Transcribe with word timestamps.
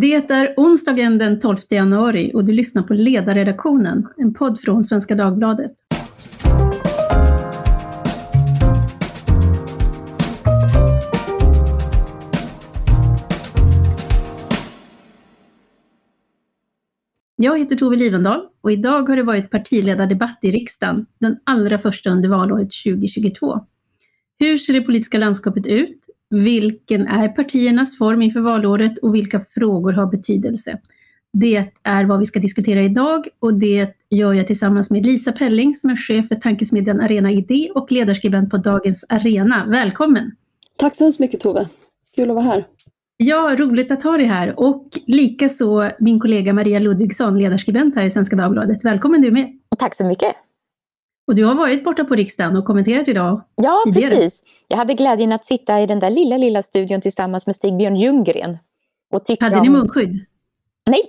Det 0.00 0.30
är 0.30 0.54
onsdagen 0.56 1.18
den 1.18 1.40
12 1.40 1.56
januari 1.70 2.30
och 2.34 2.44
du 2.44 2.52
lyssnar 2.52 2.82
på 2.82 2.94
Ledarredaktionen, 2.94 4.06
en 4.16 4.34
podd 4.34 4.60
från 4.60 4.84
Svenska 4.84 5.14
Dagbladet. 5.14 5.72
Jag 17.36 17.58
heter 17.58 17.76
Tove 17.76 17.96
Livendal 17.96 18.40
och 18.60 18.72
idag 18.72 19.08
har 19.08 19.16
det 19.16 19.22
varit 19.22 19.50
partiledardebatt 19.50 20.38
i 20.42 20.50
riksdagen, 20.50 21.06
den 21.20 21.36
allra 21.44 21.78
första 21.78 22.10
under 22.10 22.28
valåret 22.28 22.70
2022. 22.84 23.60
Hur 24.38 24.58
ser 24.58 24.72
det 24.72 24.80
politiska 24.80 25.18
landskapet 25.18 25.66
ut? 25.66 26.06
Vilken 26.30 27.06
är 27.06 27.28
partiernas 27.28 27.98
form 27.98 28.22
inför 28.22 28.40
valåret 28.40 28.98
och 28.98 29.14
vilka 29.14 29.40
frågor 29.40 29.92
har 29.92 30.06
betydelse? 30.06 30.78
Det 31.32 31.64
är 31.82 32.04
vad 32.04 32.18
vi 32.18 32.26
ska 32.26 32.40
diskutera 32.40 32.82
idag 32.82 33.28
och 33.40 33.54
det 33.54 33.88
gör 34.10 34.32
jag 34.32 34.46
tillsammans 34.46 34.90
med 34.90 35.06
Lisa 35.06 35.32
Pelling 35.32 35.74
som 35.74 35.90
är 35.90 35.96
chef 35.96 36.28
för 36.28 36.34
tankesmedjan 36.34 37.00
Arena 37.00 37.32
Idé 37.32 37.70
och 37.74 37.92
ledarskribent 37.92 38.50
på 38.50 38.56
Dagens 38.56 39.04
Arena. 39.08 39.66
Välkommen! 39.68 40.32
Tack 40.76 40.94
så 40.94 41.04
hemskt 41.04 41.20
mycket 41.20 41.40
Tove! 41.40 41.68
Kul 42.16 42.30
att 42.30 42.36
vara 42.36 42.44
här. 42.44 42.66
Ja, 43.16 43.56
roligt 43.58 43.90
att 43.90 44.02
ha 44.02 44.16
dig 44.16 44.26
här 44.26 44.60
och 44.60 44.88
likaså 45.06 45.90
min 45.98 46.20
kollega 46.20 46.52
Maria 46.52 46.78
Ludvigsson, 46.78 47.38
ledarskribent 47.38 47.96
här 47.96 48.04
i 48.04 48.10
Svenska 48.10 48.36
Dagbladet. 48.36 48.84
Välkommen 48.84 49.22
du 49.22 49.30
med! 49.30 49.58
Tack 49.78 49.96
så 49.96 50.04
mycket! 50.04 50.45
Och 51.26 51.34
du 51.34 51.44
har 51.44 51.54
varit 51.54 51.84
borta 51.84 52.04
på 52.04 52.14
riksdagen 52.14 52.56
och 52.56 52.64
kommenterat 52.64 53.08
idag. 53.08 53.42
Ja, 53.54 53.82
tidigare. 53.86 54.14
precis. 54.14 54.42
Jag 54.68 54.76
hade 54.76 54.94
glädjen 54.94 55.32
att 55.32 55.44
sitta 55.44 55.80
i 55.80 55.86
den 55.86 56.00
där 56.00 56.10
lilla, 56.10 56.36
lilla 56.36 56.62
studion 56.62 57.00
tillsammans 57.00 57.46
med 57.46 57.56
Stig-Björn 57.56 57.96
Ljunggren. 57.96 58.58
Och 59.12 59.22
hade 59.40 59.56
om... 59.56 59.62
ni 59.62 59.68
munskydd? 59.68 60.24
Nej. 60.86 61.02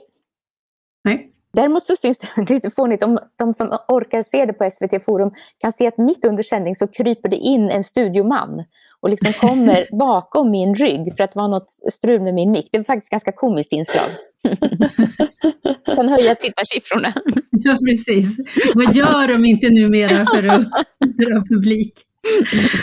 Nej. 1.04 1.32
Däremot 1.54 1.86
så 1.86 1.96
syns 1.96 2.20
det 2.20 2.50
lite 2.50 2.70
fånigt, 2.70 3.04
om 3.04 3.20
de 3.36 3.54
som 3.54 3.78
orkar 3.88 4.22
se 4.22 4.46
det 4.46 4.54
på 4.54 4.70
SVT 4.70 5.06
Forum 5.06 5.32
kan 5.58 5.72
se 5.72 5.88
att 5.88 5.98
mitt 5.98 6.26
under 6.26 6.44
sändning 6.44 6.76
så 6.76 6.88
kryper 6.88 7.30
det 7.30 7.38
in 7.38 7.70
en 7.70 7.84
studioman 7.84 8.64
och 9.02 9.10
liksom 9.10 9.34
kommer 9.34 9.88
bakom 10.00 10.52
min 10.52 10.76
rygg 10.76 11.18
för 11.18 11.24
att 11.24 11.32
det 11.32 11.40
var 11.40 11.48
något 11.48 11.72
strul 11.94 12.22
med 12.22 12.34
min 12.34 12.52
mick. 12.52 12.70
Det 12.72 12.78
var 12.78 12.86
faktiskt 12.86 13.12
ganska 13.12 13.32
komiskt 13.32 13.72
inslag. 13.72 14.10
kan 15.98 16.10
höja 16.10 16.36
tittarsiffrorna. 16.36 17.14
ja, 17.52 17.78
precis. 17.88 18.38
Vad 18.76 18.96
gör 18.96 19.28
de 19.28 19.46
inte 19.46 19.70
numera 19.70 20.26
för 20.26 20.48
att 20.48 20.68
dra 21.00 21.44
publik? 21.50 21.94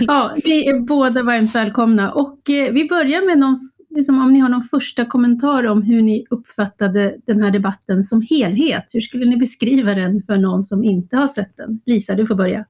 Ja, 0.00 0.34
ni 0.44 0.66
är 0.66 0.80
båda 0.80 1.22
varmt 1.22 1.54
välkomna 1.54 2.12
och 2.12 2.50
eh, 2.50 2.72
vi 2.72 2.88
börjar 2.88 3.26
med 3.26 3.38
någon, 3.38 3.58
liksom, 3.90 4.22
om 4.22 4.32
ni 4.32 4.40
har 4.40 4.48
någon 4.48 4.62
första 4.62 5.04
kommentar 5.04 5.66
om 5.66 5.82
hur 5.82 6.02
ni 6.02 6.26
uppfattade 6.30 7.16
den 7.26 7.42
här 7.42 7.50
debatten 7.50 8.02
som 8.02 8.22
helhet. 8.30 8.84
Hur 8.92 9.00
skulle 9.00 9.24
ni 9.24 9.36
beskriva 9.36 9.94
den 9.94 10.22
för 10.22 10.36
någon 10.36 10.62
som 10.62 10.84
inte 10.84 11.16
har 11.16 11.28
sett 11.28 11.56
den? 11.56 11.80
Lisa, 11.86 12.14
du 12.14 12.26
får 12.26 12.34
börja. 12.34 12.64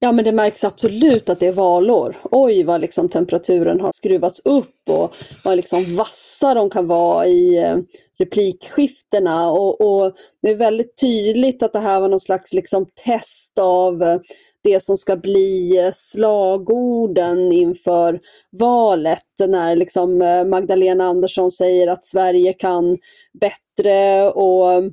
Ja 0.00 0.12
men 0.12 0.24
det 0.24 0.32
märks 0.32 0.64
absolut 0.64 1.28
att 1.28 1.40
det 1.40 1.46
är 1.46 1.52
valår. 1.52 2.16
Oj 2.30 2.62
vad 2.62 2.80
liksom 2.80 3.08
temperaturen 3.08 3.80
har 3.80 3.92
skruvats 3.92 4.40
upp 4.44 4.88
och 4.88 5.14
vad 5.44 5.56
liksom 5.56 5.96
vassa 5.96 6.54
de 6.54 6.70
kan 6.70 6.86
vara 6.86 7.26
i 7.26 7.56
eh, 7.56 7.76
replikskiftena. 8.18 9.50
Och, 9.50 9.80
och, 9.80 10.16
det 10.42 10.50
är 10.50 10.56
väldigt 10.56 11.00
tydligt 11.00 11.62
att 11.62 11.72
det 11.72 11.78
här 11.78 12.00
var 12.00 12.08
någon 12.08 12.20
slags 12.20 12.52
liksom 12.52 12.86
test 13.04 13.58
av 13.58 14.02
eh, 14.02 14.20
det 14.62 14.82
som 14.82 14.96
ska 14.96 15.16
bli 15.16 15.78
eh, 15.78 15.92
slagorden 15.94 17.52
inför 17.52 18.20
valet 18.58 19.24
när 19.48 19.76
liksom 19.76 20.18
Magdalena 20.50 21.04
Andersson 21.04 21.50
säger 21.50 21.88
att 21.88 22.04
Sverige 22.04 22.52
kan 22.52 22.98
bättre 23.40 24.30
och 24.30 24.92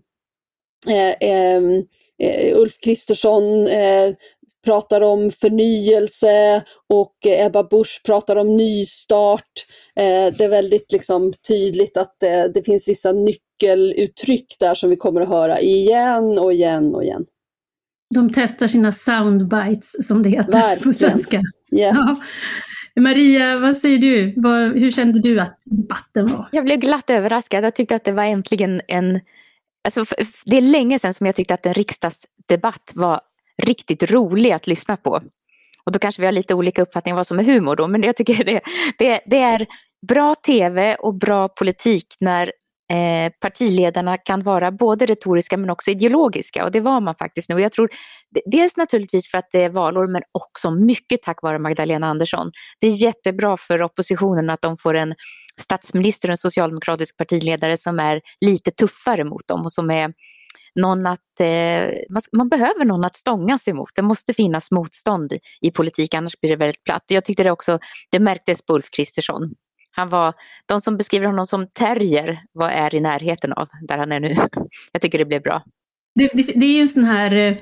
eh, 0.90 1.30
eh, 1.30 2.58
Ulf 2.58 2.80
Kristersson 2.80 3.68
eh, 3.68 4.14
pratar 4.66 5.02
om 5.02 5.32
förnyelse 5.32 6.64
och 6.90 7.16
Ebba 7.26 7.64
Busch 7.64 8.02
pratar 8.06 8.36
om 8.36 8.58
nystart. 8.58 9.66
Eh, 9.96 10.34
det 10.38 10.44
är 10.44 10.50
väldigt 10.50 10.92
liksom 10.92 11.34
tydligt 11.48 11.98
att 11.98 12.24
eh, 12.24 12.44
det 12.54 12.66
finns 12.66 12.88
vissa 12.88 13.12
nyckeluttryck 13.12 14.56
där 14.60 14.74
som 14.74 14.90
vi 14.90 14.96
kommer 14.96 15.22
att 15.22 15.30
höra 15.30 15.60
igen 15.60 16.40
och 16.40 16.54
igen 16.54 16.96
och 16.96 17.04
igen. 17.04 17.26
De 18.16 18.34
testar 18.34 18.68
sina 18.68 18.92
soundbites 18.92 20.08
som 20.08 20.24
det 20.24 20.30
heter 20.30 20.52
Verkligen. 20.52 20.94
på 20.94 21.00
svenska. 21.00 21.38
Yes. 21.38 21.44
Ja. 21.72 22.16
Maria, 23.00 23.60
vad 23.60 23.78
säger 23.78 23.98
du? 23.98 24.34
Vad, 24.38 24.80
hur 24.80 24.92
kände 24.92 25.20
du 25.20 25.40
att 25.40 25.60
debatten 25.66 26.28
var? 26.28 26.50
Jag 26.52 26.66
blev 26.66 26.80
glatt 26.80 27.10
överraskad. 27.10 27.66
Jag 27.66 27.76
tyckte 27.76 27.96
att 27.96 28.04
det 28.04 28.12
var 28.12 28.24
äntligen 28.24 28.82
en... 28.88 29.20
Alltså, 29.84 30.06
det 30.46 30.58
är 30.58 30.62
länge 30.62 31.00
sedan 31.00 31.14
som 31.14 31.26
jag 31.26 31.36
tyckte 31.36 31.54
att 31.54 31.66
en 31.66 31.74
riksdagsdebatt 31.74 32.92
var 32.96 33.22
riktigt 33.64 34.12
rolig 34.12 34.52
att 34.52 34.68
lyssna 34.68 34.98
på. 34.98 35.22
Och 35.86 35.92
då 35.92 36.00
kanske 36.00 36.22
vi 36.22 36.26
har 36.26 36.32
lite 36.32 36.54
olika 36.54 36.82
uppfattningar 36.82 37.16
vad 37.16 37.28
som 37.28 37.40
är 37.40 37.44
humor 37.44 37.76
då, 37.76 37.88
men 37.88 38.04
jag 38.04 38.16
tycker 38.16 38.44
det, 38.44 38.62
det, 38.98 39.22
det 39.26 39.38
är 39.38 39.68
bra 40.08 40.36
tv 40.36 40.96
och 40.96 41.16
bra 41.16 41.48
politik 41.50 42.16
när 42.20 42.52
eh, 42.94 43.32
partiledarna 43.42 44.18
kan 44.18 44.44
vara 44.44 44.72
både 44.72 45.06
retoriska 45.06 45.58
men 45.58 45.70
också 45.70 45.92
ideologiska 45.92 46.66
och 46.66 46.72
det 46.72 46.80
var 46.80 47.02
man 47.02 47.16
faktiskt 47.16 47.50
nu. 47.50 47.62
Jag 47.62 47.72
tror 47.72 47.90
dels 48.46 48.78
naturligtvis 48.78 49.32
för 49.32 49.38
att 49.38 49.50
det 49.52 49.64
är 49.64 49.70
valår 49.70 50.08
men 50.08 50.22
också 50.32 50.72
mycket 50.72 51.22
tack 51.22 51.42
vare 51.42 51.60
Magdalena 51.60 52.08
Andersson. 52.08 52.52
Det 52.80 52.88
är 52.88 52.92
jättebra 52.92 53.58
för 53.58 53.82
oppositionen 53.82 54.50
att 54.50 54.62
de 54.62 54.78
får 54.78 54.94
en 54.94 55.16
statsminister 55.62 56.28
och 56.28 56.32
en 56.32 56.38
socialdemokratisk 56.38 57.18
partiledare 57.18 57.78
som 57.78 58.00
är 58.00 58.22
lite 58.46 58.72
tuffare 58.72 59.24
mot 59.24 59.48
dem 59.48 59.62
och 59.66 59.74
som 59.74 59.92
är 59.92 60.14
någon 60.76 61.06
att, 61.06 61.40
eh, 61.40 61.90
man, 62.10 62.22
man, 62.32 62.50
behöver 62.50 62.86
någon 62.86 63.06
att 63.06 63.16
stångas 63.16 63.68
emot. 63.68 63.90
Det 63.96 64.02
måste 64.02 64.34
finnas 64.34 64.72
motstånd 64.72 65.34
i, 65.34 65.40
i 65.62 65.72
politik, 65.72 66.14
annars 66.14 66.40
blir 66.40 66.50
det 66.50 66.56
väldigt 66.56 66.84
platt. 66.84 67.04
Jag 67.08 67.26
tyckte 67.26 67.44
det 67.44 67.52
också, 67.52 67.80
det 68.12 68.20
märktes 68.20 68.66
på 68.66 68.74
Ulf 68.74 68.90
Kristersson. 68.96 69.54
Han 69.92 70.10
var, 70.10 70.34
de 70.66 70.82
som 70.82 70.98
beskriver 70.98 71.26
honom 71.26 71.46
som 71.46 71.68
terrier 71.68 72.42
var, 72.52 72.70
är 72.70 72.96
i 72.96 73.00
närheten 73.00 73.54
av 73.54 73.68
där 73.82 73.98
han 73.98 74.12
är 74.12 74.20
nu. 74.20 74.36
Jag 74.92 75.02
tycker 75.02 75.18
det 75.18 75.26
blev 75.26 75.42
bra. 75.42 75.64
Det, 76.16 76.30
det, 76.34 76.44
det 76.44 76.66
är 76.66 76.74
ju 76.74 76.82
en 76.82 76.88
sån 76.88 77.04
här 77.04 77.36
eh, 77.36 77.58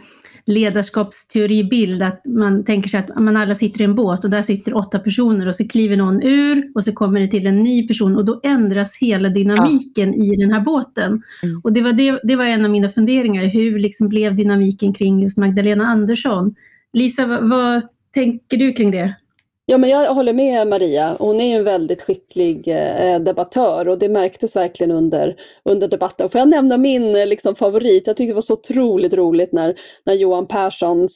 ledarskapsteoribild 0.46 2.04
att 2.04 2.26
man 2.26 2.64
tänker 2.64 2.90
sig 2.90 3.00
att 3.00 3.22
man 3.22 3.38
alla 3.38 3.56
sitter 3.56 3.81
i 3.81 3.84
en 3.84 3.96
båt 3.96 4.24
och 4.24 4.30
där 4.30 4.42
sitter 4.42 4.78
åtta 4.78 5.00
personer 5.00 5.48
och 5.48 5.56
så 5.56 5.68
kliver 5.68 5.98
någon 5.98 6.24
ur 6.24 6.72
och 6.76 6.84
så 6.84 6.94
kommer 6.94 7.20
det 7.20 7.28
till 7.28 7.48
en 7.48 7.64
ny 7.64 7.88
person 7.88 8.18
och 8.18 8.26
då 8.26 8.40
ändras 8.44 8.98
hela 8.98 9.30
dynamiken 9.30 10.14
ja. 10.18 10.24
i 10.24 10.36
den 10.36 10.52
här 10.52 10.62
båten. 10.62 11.24
Mm. 11.44 11.62
Och 11.64 11.74
det 11.74 11.81
var, 11.81 11.94
det, 11.94 12.20
det 12.24 12.36
var 12.36 12.46
en 12.46 12.66
av 12.66 12.72
mina 12.72 12.90
funderingar, 12.90 13.46
hur 13.46 13.80
liksom 13.80 14.09
blev 14.09 14.36
dynamiken 14.36 14.94
kring 14.94 15.22
just 15.22 15.38
Magdalena 15.38 15.86
Andersson? 15.86 16.56
Lisa, 16.94 17.25
vad, 17.25 17.50
vad 17.50 17.81
tänker 18.14 18.58
du 18.58 18.74
kring 18.74 18.92
det? 18.92 19.16
Ja, 19.66 19.78
men 19.78 19.90
jag 19.90 20.13
håller 20.13 20.34
med 20.34 20.68
Maria. 20.68 21.16
Hon 21.19 21.41
är 21.41 21.57
en 21.57 21.63
väldigt 21.63 22.01
skicklig 22.01 22.68
eh, 22.68 23.19
debattör 23.19 23.88
och 23.88 24.00
det 24.00 24.09
märktes 24.09 24.56
verkligen 24.56 24.91
under, 24.91 25.35
under 25.66 25.88
debatten. 25.88 26.29
Får 26.29 26.40
jag 26.40 26.50
nämna 26.50 26.78
min 26.78 27.16
eh, 27.16 27.28
liksom, 27.28 27.56
favorit? 27.56 28.07
Jag 28.07 28.18
tyckte 28.18 28.31
det 28.31 28.35
var 28.35 28.41
så 28.41 28.53
otroligt 28.53 29.13
roligt 29.13 29.51
när, 29.51 29.75
när 30.06 30.13
Johan 30.13 30.47
Persson 30.47 31.07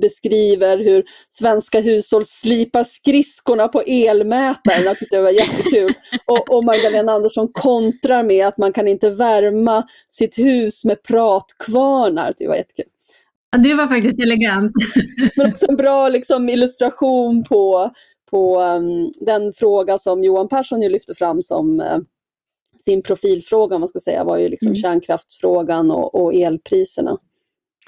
beskriver 0.00 0.78
hur 0.78 1.04
svenska 1.28 1.80
hushåll 1.80 2.24
slipar 2.24 2.84
skridskorna 2.84 3.68
på 3.68 3.80
elmätaren. 3.86 4.84
Jag 4.84 4.98
tyckte 4.98 5.16
det 5.16 5.22
var 5.22 5.30
jättekul. 5.30 5.92
Och, 6.26 6.56
och 6.56 6.64
Magdalena 6.64 7.12
Andersson 7.12 7.48
kontrar 7.52 8.22
med 8.22 8.46
att 8.46 8.58
man 8.58 8.72
kan 8.72 8.88
inte 8.88 9.10
värma 9.10 9.82
sitt 10.10 10.38
hus 10.38 10.84
med 10.84 11.02
pratkvarnar. 11.02 12.34
Det 12.36 12.48
var 12.48 12.54
jättekul. 12.54 12.91
Ja, 13.52 13.58
det 13.58 13.74
var 13.74 13.86
faktiskt 13.86 14.20
elegant. 14.20 14.72
Men 15.36 15.50
också 15.50 15.66
en 15.68 15.76
bra 15.76 16.08
liksom, 16.08 16.48
illustration 16.48 17.44
på, 17.44 17.90
på 18.30 18.60
um, 18.62 19.12
den 19.20 19.52
fråga 19.52 19.98
som 19.98 20.24
Johan 20.24 20.48
Persson 20.48 20.82
ju 20.82 20.88
lyfte 20.88 21.14
fram 21.14 21.42
som 21.42 21.80
uh, 21.80 21.98
sin 22.84 23.02
profilfråga, 23.02 23.78
man 23.78 23.88
ska 23.88 24.00
säga, 24.00 24.24
var 24.24 24.38
ju 24.38 24.48
liksom 24.48 24.68
mm. 24.68 24.76
kärnkraftsfrågan 24.76 25.90
och, 25.90 26.14
och 26.14 26.34
elpriserna. 26.34 27.18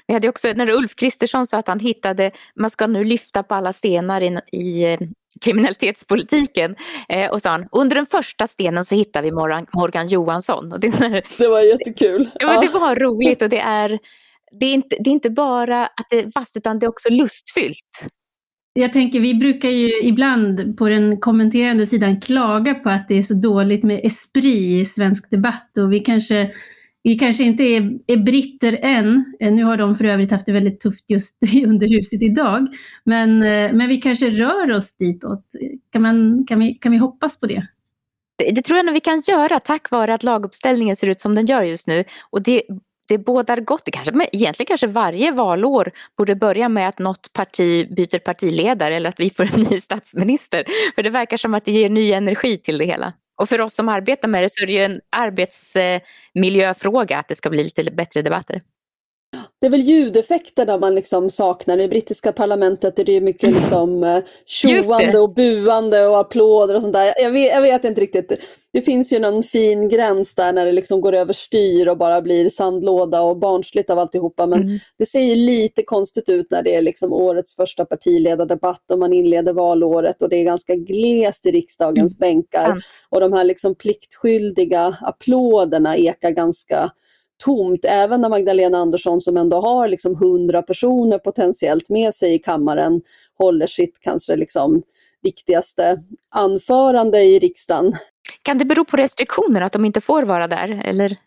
Vi 0.07 0.13
hade 0.13 0.29
också, 0.29 0.47
när 0.55 0.69
Ulf 0.69 0.95
Kristersson 0.95 1.47
sa 1.47 1.57
att 1.57 1.67
han 1.67 1.79
hittade, 1.79 2.31
man 2.55 2.69
ska 2.69 2.87
nu 2.87 3.03
lyfta 3.03 3.43
på 3.43 3.55
alla 3.55 3.73
stenar 3.73 4.21
i, 4.21 4.39
i 4.51 4.83
eh, 4.83 4.99
kriminalitetspolitiken. 5.41 6.75
Eh, 7.09 7.31
och 7.31 7.41
sa 7.41 7.49
han, 7.49 7.67
under 7.71 7.95
den 7.95 8.05
första 8.05 8.47
stenen 8.47 8.85
så 8.85 8.95
hittar 8.95 9.21
vi 9.21 9.31
Morgan, 9.31 9.65
Morgan 9.73 10.07
Johansson. 10.07 10.73
Och 10.73 10.79
det, 10.79 11.23
det 11.37 11.47
var 11.47 11.61
jättekul. 11.61 12.23
Det, 12.23 12.31
ja. 12.39 12.61
det 12.61 12.79
var 12.79 12.95
roligt 12.95 13.41
och 13.41 13.49
det 13.49 13.59
är, 13.59 13.99
det 14.59 14.65
är, 14.65 14.73
inte, 14.73 14.95
det 14.99 15.09
är 15.09 15.11
inte 15.11 15.29
bara 15.29 15.85
att 15.85 16.05
det 16.09 16.19
är 16.19 16.31
vasst 16.35 16.57
utan 16.57 16.79
det 16.79 16.85
är 16.85 16.89
också 16.89 17.09
lustfyllt. 17.09 18.05
Jag 18.73 18.93
tänker, 18.93 19.19
vi 19.19 19.35
brukar 19.35 19.69
ju 19.69 20.01
ibland 20.01 20.77
på 20.77 20.89
den 20.89 21.19
kommenterande 21.19 21.87
sidan 21.87 22.21
klaga 22.21 22.73
på 22.73 22.89
att 22.89 23.07
det 23.07 23.15
är 23.15 23.21
så 23.21 23.33
dåligt 23.33 23.83
med 23.83 24.01
esprit 24.03 24.81
i 24.81 24.85
svensk 24.85 25.31
debatt 25.31 25.77
och 25.77 25.93
vi 25.93 25.99
kanske, 25.99 26.51
vi 27.03 27.15
kanske 27.15 27.43
inte 27.43 27.63
är, 27.63 27.91
är 28.07 28.17
britter 28.17 28.79
än. 28.81 29.25
Nu 29.39 29.63
har 29.63 29.77
de 29.77 29.95
för 29.95 30.05
övrigt 30.05 30.31
haft 30.31 30.45
det 30.45 30.51
väldigt 30.51 30.79
tufft 30.79 31.09
just 31.09 31.37
i 31.53 31.65
underhuset 31.65 32.23
idag. 32.23 32.67
Men, 33.03 33.39
men 33.77 33.87
vi 33.87 33.97
kanske 34.01 34.29
rör 34.29 34.71
oss 34.71 34.97
ditåt. 34.97 35.45
Kan, 35.91 36.01
man, 36.01 36.45
kan, 36.47 36.59
vi, 36.59 36.73
kan 36.73 36.91
vi 36.91 36.97
hoppas 36.97 37.39
på 37.39 37.45
det? 37.45 37.67
Det, 38.37 38.51
det 38.51 38.61
tror 38.61 38.77
jag 38.77 38.85
nog 38.85 38.93
vi 38.93 38.99
kan 38.99 39.23
göra 39.27 39.59
tack 39.59 39.91
vare 39.91 40.13
att 40.13 40.23
laguppställningen 40.23 40.95
ser 40.95 41.09
ut 41.09 41.19
som 41.19 41.35
den 41.35 41.45
gör 41.45 41.63
just 41.63 41.87
nu. 41.87 42.03
Och 42.29 42.43
det, 42.43 42.63
det 43.07 43.17
bådar 43.17 43.57
gott. 43.57 43.85
Det 43.85 43.91
kanske, 43.91 44.11
men 44.11 44.27
egentligen 44.31 44.67
kanske 44.67 44.87
varje 44.87 45.31
valår 45.31 45.91
borde 46.17 46.35
börja 46.35 46.69
med 46.69 46.87
att 46.87 46.99
något 46.99 47.33
parti 47.33 47.95
byter 47.95 48.19
partiledare 48.19 48.95
eller 48.95 49.09
att 49.09 49.19
vi 49.19 49.29
får 49.29 49.43
en 49.43 49.61
ny 49.71 49.79
statsminister. 49.79 50.63
För 50.95 51.03
det 51.03 51.09
verkar 51.09 51.37
som 51.37 51.53
att 51.53 51.65
det 51.65 51.71
ger 51.71 51.89
ny 51.89 52.11
energi 52.11 52.57
till 52.57 52.77
det 52.77 52.85
hela. 52.85 53.13
Och 53.37 53.49
för 53.49 53.61
oss 53.61 53.75
som 53.75 53.89
arbetar 53.89 54.27
med 54.27 54.43
det 54.43 54.49
så 54.49 54.63
är 54.63 54.67
det 54.67 54.73
ju 54.73 54.83
en 54.83 55.01
arbetsmiljöfråga 55.09 57.17
att 57.17 57.27
det 57.27 57.35
ska 57.35 57.49
bli 57.49 57.63
lite 57.63 57.83
bättre 57.83 58.21
debatter. 58.21 58.61
Det 59.61 59.67
är 59.67 59.71
väl 59.71 59.81
ljudeffekterna 59.81 60.77
man 60.77 60.95
liksom 60.95 61.29
saknar. 61.29 61.77
I 61.77 61.87
brittiska 61.87 62.31
parlamentet 62.31 62.99
är 62.99 63.03
det 63.03 63.21
mycket 63.21 63.53
liksom 63.53 64.03
eh, 64.03 64.23
tjoande 64.45 65.19
och 65.19 65.33
buande 65.33 66.07
och 66.07 66.19
applåder 66.19 66.75
och 66.75 66.81
sånt 66.81 66.93
där. 66.93 67.13
Jag 67.17 67.31
vet, 67.31 67.51
jag 67.51 67.61
vet, 67.61 67.83
inte 67.83 68.01
riktigt. 68.01 68.31
Det 68.73 68.81
finns 68.81 69.13
ju 69.13 69.19
någon 69.19 69.43
fin 69.43 69.89
gräns 69.89 70.35
där 70.35 70.53
när 70.53 70.65
det 70.65 70.71
liksom 70.71 71.01
går 71.01 71.13
över 71.13 71.33
styr 71.33 71.87
och 71.87 71.97
bara 71.97 72.21
blir 72.21 72.49
sandlåda 72.49 73.21
och 73.21 73.37
barnsligt 73.37 73.89
av 73.89 73.99
alltihopa. 73.99 74.47
Men 74.47 74.61
mm. 74.61 74.77
det 74.97 75.05
ser 75.05 75.35
lite 75.35 75.83
konstigt 75.83 76.29
ut 76.29 76.51
när 76.51 76.63
det 76.63 76.75
är 76.75 76.81
liksom 76.81 77.13
årets 77.13 77.55
första 77.55 77.85
partiledardebatt 77.85 78.91
och 78.91 78.99
man 78.99 79.13
inleder 79.13 79.53
valåret 79.53 80.21
och 80.21 80.29
det 80.29 80.37
är 80.37 80.43
ganska 80.43 80.75
glest 80.75 81.45
i 81.45 81.51
riksdagens 81.51 82.19
mm. 82.19 82.29
bänkar. 82.29 82.65
Sant. 82.65 82.83
Och 83.09 83.19
de 83.19 83.33
här 83.33 83.43
liksom 83.43 83.75
pliktskyldiga 83.75 84.97
applåderna 85.01 85.97
ekar 85.97 86.31
ganska 86.31 86.91
tomt, 87.43 87.85
även 87.85 88.21
när 88.21 88.29
Magdalena 88.29 88.77
Andersson 88.77 89.21
som 89.21 89.37
ändå 89.37 89.61
har 89.61 89.87
liksom 89.87 90.13
100 90.13 90.61
personer 90.61 91.19
potentiellt 91.19 91.89
med 91.89 92.13
sig 92.13 92.33
i 92.33 92.39
kammaren 92.39 93.01
håller 93.37 93.67
sitt 93.67 93.99
kanske 94.01 94.35
liksom 94.35 94.83
viktigaste 95.21 95.97
anförande 96.29 97.21
i 97.21 97.39
riksdagen. 97.39 97.93
Kan 98.43 98.57
det 98.57 98.65
bero 98.65 98.85
på 98.85 98.97
restriktioner 98.97 99.61
att 99.61 99.73
de 99.73 99.85
inte 99.85 100.01
får 100.01 100.23
vara 100.23 100.47
där 100.47 100.81
eller 100.85 101.17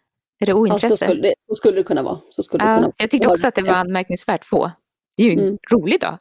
är 0.41 0.47
det 0.47 0.55
ointresse? 0.55 0.87
Ja, 0.87 0.97
så, 0.97 1.05
skulle 1.05 1.23
det, 1.23 1.35
så 1.49 1.55
skulle 1.55 1.77
det 1.77 1.83
kunna 1.83 2.03
vara. 2.03 2.19
Så 2.31 2.43
skulle 2.43 2.65
det 2.65 2.75
kunna 2.75 2.93
jag 2.99 3.11
tyckte 3.11 3.29
också 3.29 3.47
att 3.47 3.55
det 3.55 3.63
var 3.63 3.75
anmärkningsvärt 3.75 4.45
få. 4.45 4.73
Det 5.17 5.23
är 5.23 5.27
ju 5.27 5.33
en 5.33 5.39
mm. 5.39 5.59
rolig 5.73 6.01
dag. 6.01 6.19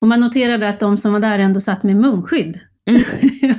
Och 0.00 0.08
man 0.08 0.20
noterade 0.20 0.68
att 0.68 0.80
de 0.80 0.98
som 0.98 1.12
var 1.12 1.20
där 1.20 1.38
ändå 1.38 1.60
satt 1.60 1.82
med 1.82 1.96
munskydd. 1.96 2.60
Mm. 2.90 3.02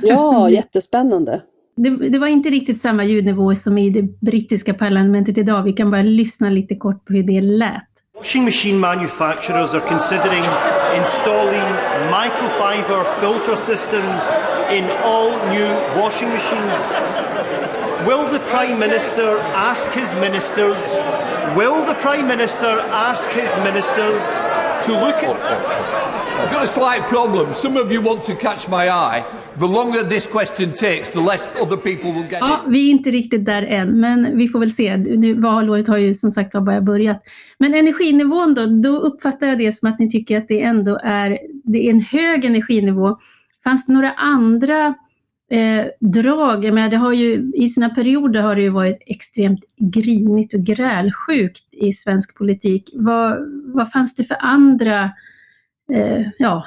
ja, 0.02 0.50
jättespännande. 0.50 1.42
Det, 1.76 1.90
det, 2.10 2.18
var 2.18 2.26
inte 2.26 2.50
riktigt 2.50 2.80
samma 2.80 3.04
ljudnivå 3.04 3.54
som 3.54 3.78
i 3.78 3.90
det 3.90 4.02
brittiska 4.02 4.74
parlamentet 4.74 5.38
idag. 5.38 5.62
Vi 5.62 5.72
kan 5.72 5.90
bara 5.90 6.02
lyssna 6.02 6.50
lite 6.50 6.74
kort 6.76 7.04
på 7.04 7.12
hur 7.12 7.22
det 7.22 7.40
lät. 7.40 7.82
Washing 8.16 8.44
machine 8.44 8.78
manufacturers 8.78 9.74
are 9.74 9.80
considering 9.88 10.44
installing 10.96 11.68
microfiber 12.10 13.04
filter 13.20 13.56
systems 13.56 14.28
in 14.70 14.84
all 15.04 15.30
new 15.54 15.68
washing 16.02 16.28
machines. 16.28 16.82
Will 18.06 18.28
the 18.28 18.38
Prime 18.38 18.78
Minister 18.78 19.38
ask 19.54 19.90
his 19.92 20.14
ministers? 20.14 21.00
Will 21.56 21.84
the 21.86 21.94
Prime 21.94 22.28
Minister 22.28 22.80
ask 22.92 23.30
his 23.30 23.56
ministers 23.56 24.20
to 24.84 24.92
look 24.92 25.22
at 25.22 26.21
I've 26.42 26.52
got 26.52 26.64
a 26.64 26.66
slight 26.66 27.08
problem. 27.08 27.54
Some 27.54 27.80
of 27.80 27.92
you 27.92 28.02
want 28.02 28.22
to 28.22 28.34
catch 28.34 28.68
my 28.68 28.88
eye. 28.88 29.24
The 29.58 29.66
longer 29.66 30.02
this 30.02 30.26
question 30.26 30.72
takes, 30.72 31.10
the 31.10 31.20
less 31.20 31.48
other 31.60 31.76
people 31.76 32.12
will 32.12 32.22
get 32.22 32.40
ja, 32.40 32.64
Vi 32.68 32.86
är 32.86 32.90
inte 32.90 33.10
riktigt 33.10 33.44
där 33.44 33.62
än, 33.62 34.00
men 34.00 34.36
vi 34.36 34.48
får 34.48 34.58
väl 34.58 34.72
se. 34.72 34.96
Nu, 34.96 35.34
valåret 35.34 35.88
har 35.88 35.96
ju 35.96 36.14
som 36.14 36.30
sagt 36.30 36.52
bara 36.52 36.80
börjat. 36.80 37.22
Men 37.58 37.74
energinivån 37.74 38.54
då, 38.54 38.66
då 38.66 38.96
uppfattar 38.98 39.46
jag 39.46 39.58
det 39.58 39.72
som 39.72 39.88
att 39.88 39.98
ni 39.98 40.10
tycker 40.10 40.38
att 40.38 40.48
det 40.48 40.62
ändå 40.62 40.98
är, 41.02 41.38
det 41.64 41.86
är 41.86 41.90
en 41.90 42.00
hög 42.00 42.44
energinivå. 42.44 43.18
Fanns 43.64 43.86
det 43.86 43.92
några 43.92 44.12
andra 44.12 44.94
eh, 45.50 45.86
drag? 46.00 46.64
Jag 46.64 46.74
menar, 46.74 46.88
det 46.88 46.96
har 46.96 47.12
ju, 47.12 47.52
I 47.54 47.68
sina 47.68 47.90
perioder 47.90 48.42
har 48.42 48.56
det 48.56 48.62
ju 48.62 48.70
varit 48.70 49.02
extremt 49.06 49.64
grinigt 49.78 50.54
och 50.54 50.60
grälsjukt 50.60 51.74
i 51.74 51.92
svensk 51.92 52.34
politik. 52.34 52.90
Vad, 52.94 53.38
vad 53.74 53.90
fanns 53.90 54.14
det 54.14 54.24
för 54.24 54.36
andra 54.40 55.10
eh, 55.92 56.26
ja, 56.38 56.64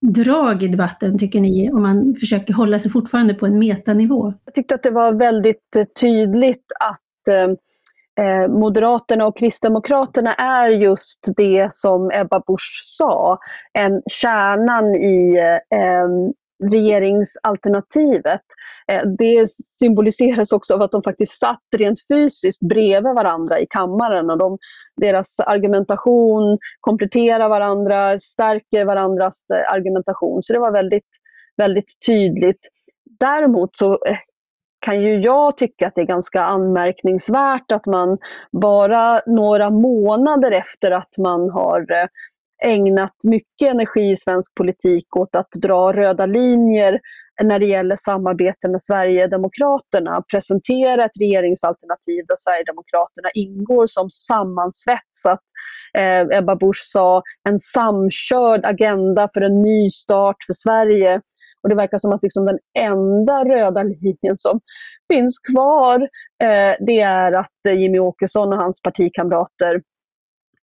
drag 0.00 0.62
i 0.62 0.68
debatten 0.68 1.18
tycker 1.18 1.40
ni 1.40 1.70
om 1.72 1.82
man 1.82 2.14
försöker 2.20 2.54
hålla 2.54 2.78
sig 2.78 2.90
fortfarande 2.90 3.34
på 3.34 3.46
en 3.46 3.58
metanivå? 3.58 4.32
Jag 4.44 4.54
tyckte 4.54 4.74
att 4.74 4.82
det 4.82 4.90
var 4.90 5.12
väldigt 5.12 5.76
eh, 5.76 5.84
tydligt 6.00 6.66
att 6.80 7.28
eh, 7.28 8.24
eh, 8.24 8.48
Moderaterna 8.48 9.26
och 9.26 9.38
Kristdemokraterna 9.38 10.34
är 10.34 10.68
just 10.68 11.28
det 11.36 11.68
som 11.74 12.10
Ebba 12.14 12.42
Busch 12.46 12.80
sa, 12.84 13.38
en 13.72 14.02
kärnan 14.06 14.94
i 14.94 15.38
eh, 15.70 16.32
regeringsalternativet. 16.72 18.42
Eh, 18.92 19.02
det 19.18 19.50
symboliseras 19.50 20.52
också 20.52 20.74
av 20.74 20.82
att 20.82 20.92
de 20.92 21.02
faktiskt 21.02 21.40
satt 21.40 21.64
rent 21.76 21.98
fysiskt 22.08 22.68
bredvid 22.68 23.14
varandra 23.14 23.60
i 23.60 23.66
kammaren 23.70 24.30
och 24.30 24.38
de, 24.38 24.58
deras 25.00 25.40
argumentation 25.40 26.58
kompletterar 26.80 27.48
varandra, 27.48 28.18
stärker 28.18 28.84
varandras 28.84 29.50
eh, 29.50 29.72
argumentation. 29.72 30.42
Så 30.42 30.52
det 30.52 30.58
var 30.58 30.72
väldigt, 30.72 31.08
väldigt 31.56 31.92
tydligt. 32.06 32.68
Däremot 33.20 33.76
så 33.76 33.92
eh, 33.92 34.18
kan 34.80 35.00
ju 35.00 35.20
jag 35.20 35.56
tycka 35.56 35.86
att 35.86 35.94
det 35.94 36.00
är 36.00 36.06
ganska 36.06 36.42
anmärkningsvärt 36.42 37.72
att 37.72 37.86
man 37.86 38.18
bara 38.52 39.22
några 39.26 39.70
månader 39.70 40.50
efter 40.50 40.90
att 40.90 41.18
man 41.18 41.50
har 41.50 42.08
ägnat 42.64 43.14
mycket 43.24 43.70
energi 43.70 44.10
i 44.10 44.16
svensk 44.16 44.54
politik 44.54 45.16
åt 45.16 45.36
att 45.36 45.50
dra 45.62 45.92
röda 45.92 46.26
linjer 46.26 47.00
när 47.42 47.58
det 47.58 47.66
gäller 47.66 47.96
samarbete 47.96 48.68
med 48.68 48.82
Sverigedemokraterna, 48.82 50.22
presentera 50.32 51.04
ett 51.04 51.20
regeringsalternativ 51.20 52.24
där 52.28 52.36
Sverigedemokraterna 52.38 53.28
ingår 53.34 53.86
som 53.86 54.10
sammansvetsat, 54.10 55.40
eh, 55.98 56.38
Ebba 56.38 56.56
Busch 56.56 56.82
sa, 56.92 57.22
en 57.48 57.58
samkörd 57.58 58.64
agenda 58.64 59.28
för 59.34 59.40
en 59.40 59.62
ny 59.62 59.90
start 59.90 60.36
för 60.46 60.52
Sverige. 60.52 61.20
Och 61.62 61.68
det 61.68 61.74
verkar 61.74 61.98
som 61.98 62.12
att 62.12 62.22
liksom 62.22 62.44
den 62.46 62.58
enda 62.78 63.44
röda 63.44 63.82
linjen 63.82 64.36
som 64.36 64.60
finns 65.12 65.38
kvar, 65.38 66.00
eh, 66.42 66.76
det 66.86 67.00
är 67.00 67.32
att 67.32 67.66
eh, 67.68 67.74
Jimmy 67.74 67.98
Åkesson 67.98 68.52
och 68.52 68.58
hans 68.58 68.82
partikamrater 68.82 69.82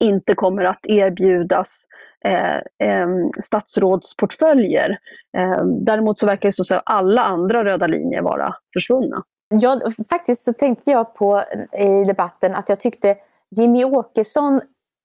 inte 0.03 0.35
kommer 0.35 0.63
att 0.63 0.85
erbjudas 0.85 1.85
eh, 2.25 2.57
eh, 2.89 3.07
statsrådsportföljer. 3.41 4.97
Eh, 5.37 5.65
däremot 5.65 6.19
så 6.19 6.25
verkar 6.25 6.49
det 6.49 6.53
som 6.53 6.77
att 6.77 6.83
alla 6.85 7.23
andra 7.23 7.63
röda 7.63 7.87
linjer 7.87 8.21
vara 8.21 8.55
försvunna. 8.73 9.23
Ja, 9.49 9.81
faktiskt 10.09 10.41
så 10.41 10.53
tänkte 10.53 10.91
jag 10.91 11.15
på 11.15 11.43
eh, 11.71 12.01
i 12.01 12.03
debatten 12.03 12.55
att 12.55 12.69
jag 12.69 12.79
tyckte 12.79 13.15
Jimmy 13.55 13.83
Åkesson 13.83 14.61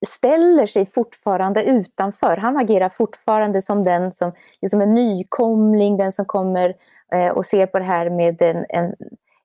ställer 0.06 0.66
sig 0.66 0.86
fortfarande 0.86 1.64
utanför. 1.64 2.36
Han 2.36 2.56
agerar 2.56 2.88
fortfarande 2.88 3.62
som 3.62 3.84
den 3.84 4.12
som 4.12 4.32
liksom 4.62 4.80
en 4.80 4.94
nykomling, 4.94 5.96
den 5.96 6.12
som 6.12 6.24
kommer 6.24 6.74
eh, 7.12 7.28
och 7.28 7.44
ser 7.44 7.66
på 7.66 7.78
det 7.78 7.84
här 7.84 8.10
med 8.10 8.42
en, 8.42 8.66
en, 8.68 8.94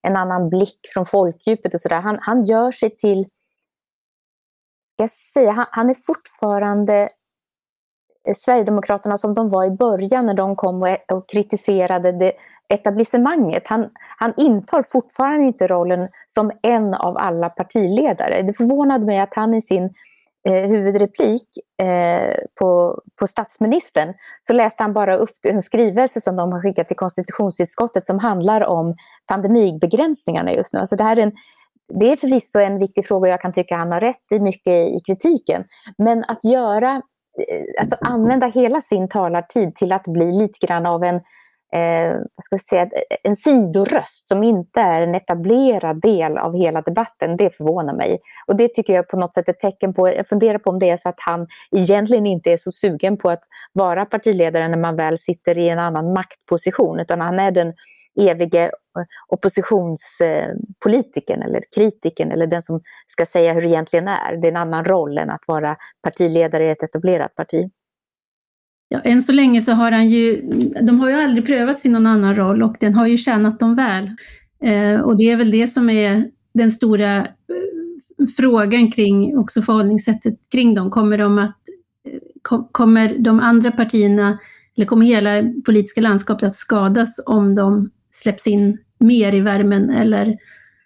en 0.02 0.16
annan 0.16 0.50
blick 0.50 0.80
från 0.94 1.06
folkdjupet 1.06 1.74
och 1.74 1.80
sådär. 1.80 2.02
Han, 2.02 2.18
han 2.22 2.46
gör 2.46 2.72
sig 2.72 2.90
till 2.90 3.26
jag 5.04 5.10
säga, 5.10 5.52
han, 5.52 5.66
han 5.72 5.90
är 5.90 5.94
fortfarande 5.94 7.10
eh, 8.28 8.34
Sverigedemokraterna 8.36 9.18
som 9.18 9.34
de 9.34 9.50
var 9.50 9.66
i 9.66 9.72
början 9.72 10.26
när 10.26 10.34
de 10.34 10.56
kom 10.56 10.82
och, 10.82 10.90
eh, 10.90 10.98
och 11.12 11.30
kritiserade 11.30 12.12
det 12.12 12.34
etablissemanget. 12.70 13.68
Han, 13.68 13.90
han 14.18 14.34
intar 14.38 14.82
fortfarande 14.82 15.48
inte 15.48 15.68
rollen 15.68 16.10
som 16.28 16.52
en 16.64 16.94
av 16.94 17.18
alla 17.18 17.50
partiledare. 17.50 18.42
Det 18.42 18.54
förvånade 18.54 19.06
mig 19.06 19.20
att 19.20 19.34
han 19.34 19.54
i 19.54 19.62
sin 19.62 19.90
eh, 20.48 20.70
huvudreplik 20.70 21.48
eh, 21.82 22.36
på, 22.60 23.02
på 23.20 23.28
statsministern 23.28 24.14
så 24.40 24.54
läste 24.54 24.84
han 24.84 24.94
bara 24.94 25.18
upp 25.18 25.38
en 25.44 25.62
skrivelse 25.62 26.22
som 26.22 26.36
de 26.36 26.52
har 26.52 26.62
skickat 26.62 26.88
till 26.88 26.98
konstitutionsutskottet 26.98 28.06
som 28.06 28.20
handlar 28.20 28.62
om 28.62 28.96
pandemibegränsningarna 29.28 30.54
just 30.54 30.74
nu. 30.74 30.80
Alltså 30.80 30.96
det 30.96 31.04
här 31.04 31.18
är 31.18 31.22
en 31.24 31.32
det 32.00 32.12
är 32.12 32.16
förvisso 32.16 32.60
en 32.60 32.80
viktig 32.80 33.06
fråga 33.06 33.28
och 33.28 33.34
jag 33.34 33.42
kan 33.42 33.54
tycka 33.54 33.76
han 33.76 33.92
har 33.92 34.00
rätt 34.00 34.32
i 34.32 34.40
mycket 34.40 34.74
i 34.74 35.00
kritiken. 35.06 35.64
Men 35.98 36.24
att 36.24 36.44
göra, 36.44 37.02
eh, 37.50 37.80
alltså 37.80 37.96
använda 38.02 38.48
hela 38.48 38.82
sin 38.82 39.10
talartid 39.10 39.76
till 39.76 39.94
att 39.94 40.04
bli 40.04 40.32
lite 40.32 40.66
grann 40.68 40.86
av 40.86 41.04
en, 41.04 41.16
eh, 41.76 42.16
vad 42.36 42.44
ska 42.44 42.56
jag 42.56 42.62
säga, 42.62 42.90
en 43.24 43.36
sidoröst 43.36 44.28
som 44.28 44.44
inte 44.44 44.82
är 44.82 45.02
en 45.02 45.16
etablerad 45.16 46.02
del 46.02 46.38
av 46.38 46.56
hela 46.56 46.82
debatten, 46.82 47.38
det 47.38 47.56
förvånar 47.56 47.94
mig. 47.94 48.20
Och 48.48 48.56
det 48.56 48.68
tycker 48.68 48.94
jag 48.94 49.08
på 49.08 49.18
något 49.18 49.34
sätt 49.34 49.48
är 49.48 49.54
ett 49.54 49.60
tecken 49.60 49.94
på, 49.94 50.10
jag 50.10 50.28
funderar 50.28 50.58
på 50.58 50.70
om 50.70 50.80
det 50.80 50.90
är 50.90 50.98
så 50.98 51.10
att 51.10 51.20
han 51.20 51.48
egentligen 51.76 52.26
inte 52.26 52.52
är 52.52 52.58
så 52.58 52.72
sugen 52.72 53.18
på 53.18 53.30
att 53.30 53.44
vara 53.74 54.06
partiledare 54.06 54.68
när 54.68 54.78
man 54.78 54.96
väl 54.96 55.18
sitter 55.18 55.58
i 55.58 55.70
en 55.70 55.80
annan 55.80 56.14
maktposition, 56.14 57.00
utan 57.00 57.22
han 57.22 57.40
är 57.40 57.52
den 57.52 57.74
evige 58.22 58.72
oppositionspolitikern 59.28 61.42
eller 61.42 61.62
kritikern 61.76 62.32
eller 62.32 62.48
den 62.48 62.62
som 62.62 62.82
ska 63.08 63.26
säga 63.26 63.54
hur 63.54 63.62
det 63.62 63.68
egentligen 63.68 64.08
är. 64.08 64.42
Det 64.42 64.48
är 64.48 64.52
en 64.52 64.58
annan 64.58 64.86
roll 64.86 65.18
än 65.18 65.30
att 65.30 65.48
vara 65.48 65.76
partiledare 66.04 66.66
i 66.66 66.70
ett 66.70 66.84
etablerat 66.84 67.36
parti. 67.36 67.72
Ja, 68.94 69.00
än 69.00 69.22
så 69.22 69.32
länge 69.32 69.62
så 69.62 69.72
har 69.72 69.92
han 69.92 70.10
ju, 70.10 70.42
de 70.82 71.00
har 71.00 71.10
ju 71.10 71.16
aldrig 71.16 71.46
prövats 71.46 71.86
i 71.86 71.90
någon 71.90 72.08
annan 72.08 72.36
roll 72.36 72.64
och 72.64 72.76
den 72.80 72.94
har 72.94 73.08
ju 73.08 73.18
tjänat 73.18 73.60
dem 73.60 73.76
väl. 73.76 74.10
Eh, 74.64 75.02
och 75.02 75.18
det 75.18 75.24
är 75.24 75.38
väl 75.38 75.52
det 75.52 75.68
som 75.68 75.90
är 75.90 76.30
den 76.54 76.72
stora 76.72 77.18
eh, 77.18 77.26
frågan 78.38 78.92
kring 78.92 79.38
också 79.38 79.62
förhållningssättet 79.62 80.40
kring 80.52 80.76
dem. 80.76 80.92
Kommer 80.92 81.18
de 81.18 81.38
att, 81.38 81.58
eh, 82.10 82.20
kom, 82.42 82.68
kommer 82.72 83.18
de 83.18 83.40
andra 83.40 83.72
partierna, 83.72 84.40
eller 84.78 84.86
kommer 84.86 85.06
hela 85.06 85.52
politiska 85.66 86.02
landskapet 86.02 86.44
att 86.44 86.56
skadas 86.56 87.24
om 87.26 87.56
de 87.56 87.90
släpps 88.14 88.48
in 88.48 88.78
mer 89.00 89.36
i 89.36 89.40
värmen 89.40 89.90
eller 89.90 90.38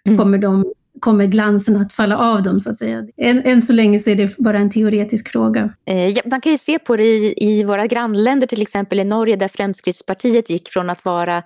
mm. 0.06 0.18
kommer 0.18 0.38
de 0.38 0.74
kommer 1.00 1.26
glansen 1.26 1.76
att 1.76 1.94
falla 1.94 2.18
av 2.18 2.44
dem 2.44 2.60
så 2.60 2.70
att 2.70 2.78
säga. 2.78 3.08
Än, 3.18 3.42
än 3.46 3.62
så 3.62 3.74
länge 3.74 4.00
så 4.00 4.10
är 4.10 4.16
det 4.16 4.38
bara 4.38 4.60
en 4.60 4.70
teoretisk 4.70 5.30
fråga. 5.30 5.74
Eh, 5.86 6.08
ja, 6.08 6.22
man 6.26 6.42
kan 6.42 6.52
ju 6.52 6.58
se 6.58 6.80
på 6.80 6.96
det 6.96 7.04
i, 7.04 7.34
i 7.38 7.64
våra 7.64 7.88
grannländer, 7.88 8.48
till 8.48 8.62
exempel 8.62 9.00
i 9.00 9.04
Norge 9.04 9.36
där 9.36 9.48
Fremskrittspartiet 9.48 10.50
gick 10.50 10.70
från 10.70 10.90
att 10.90 11.06
vara 11.06 11.38